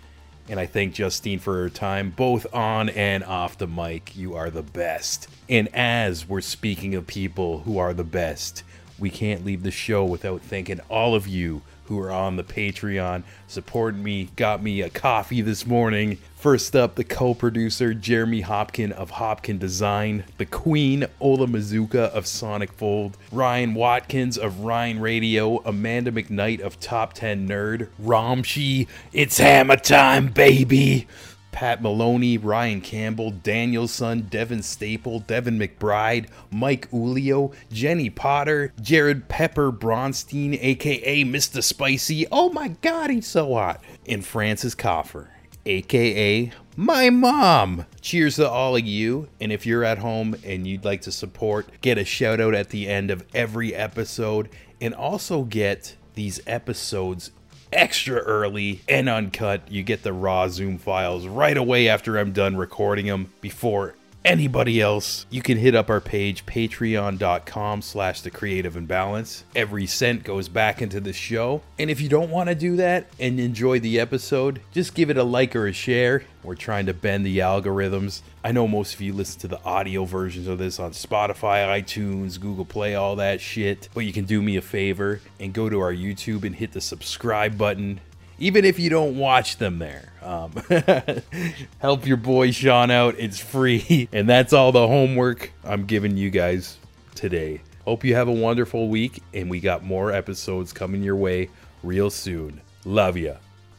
[0.48, 4.14] And I thank Justine for her time, both on and off the mic.
[4.14, 5.26] You are the best.
[5.48, 8.62] And as we're speaking of people who are the best,
[8.98, 13.22] we can't leave the show without thanking all of you who are on the Patreon,
[13.46, 16.18] supporting me, got me a coffee this morning.
[16.36, 22.26] First up, the co producer Jeremy Hopkin of Hopkin Design, the Queen Ola Mazuka of
[22.26, 29.38] Sonic Fold, Ryan Watkins of Ryan Radio, Amanda McKnight of Top 10 Nerd, Ramshi, it's
[29.38, 31.06] hammer time, baby!
[31.54, 39.70] Pat Maloney, Ryan Campbell, Danielson, Devin Staple, Devin McBride, Mike Ulio, Jenny Potter, Jared Pepper
[39.70, 41.62] Bronstein, aka Mr.
[41.62, 42.26] Spicy.
[42.32, 43.80] Oh my god, he's so hot.
[44.04, 45.30] And Francis Coffer,
[45.64, 47.86] aka my mom.
[48.00, 49.28] Cheers to all of you.
[49.40, 52.70] And if you're at home and you'd like to support, get a shout out at
[52.70, 54.48] the end of every episode
[54.80, 57.30] and also get these episodes
[57.74, 59.70] extra early and uncut.
[59.70, 63.94] You get the raw Zoom files right away after I'm done recording them before
[64.24, 69.44] anybody else, you can hit up our page, patreon.com slash the creative imbalance.
[69.54, 71.62] Every cent goes back into the show.
[71.78, 75.18] And if you don't want to do that and enjoy the episode, just give it
[75.18, 76.24] a like or a share.
[76.42, 78.20] We're trying to bend the algorithms.
[78.42, 82.38] I know most of you listen to the audio versions of this on Spotify, iTunes,
[82.38, 83.88] Google Play, all that shit.
[83.94, 86.82] But you can do me a favor and go to our YouTube and hit the
[86.82, 88.00] subscribe button
[88.38, 90.12] even if you don't watch them there.
[90.22, 90.52] Um,
[91.78, 93.14] help your boy Sean out.
[93.18, 94.08] It's free.
[94.12, 96.78] And that's all the homework I'm giving you guys
[97.14, 97.60] today.
[97.84, 101.50] Hope you have a wonderful week, and we got more episodes coming your way
[101.82, 102.60] real soon.
[102.84, 103.34] Love ya.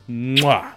[0.09, 0.73] Mwah.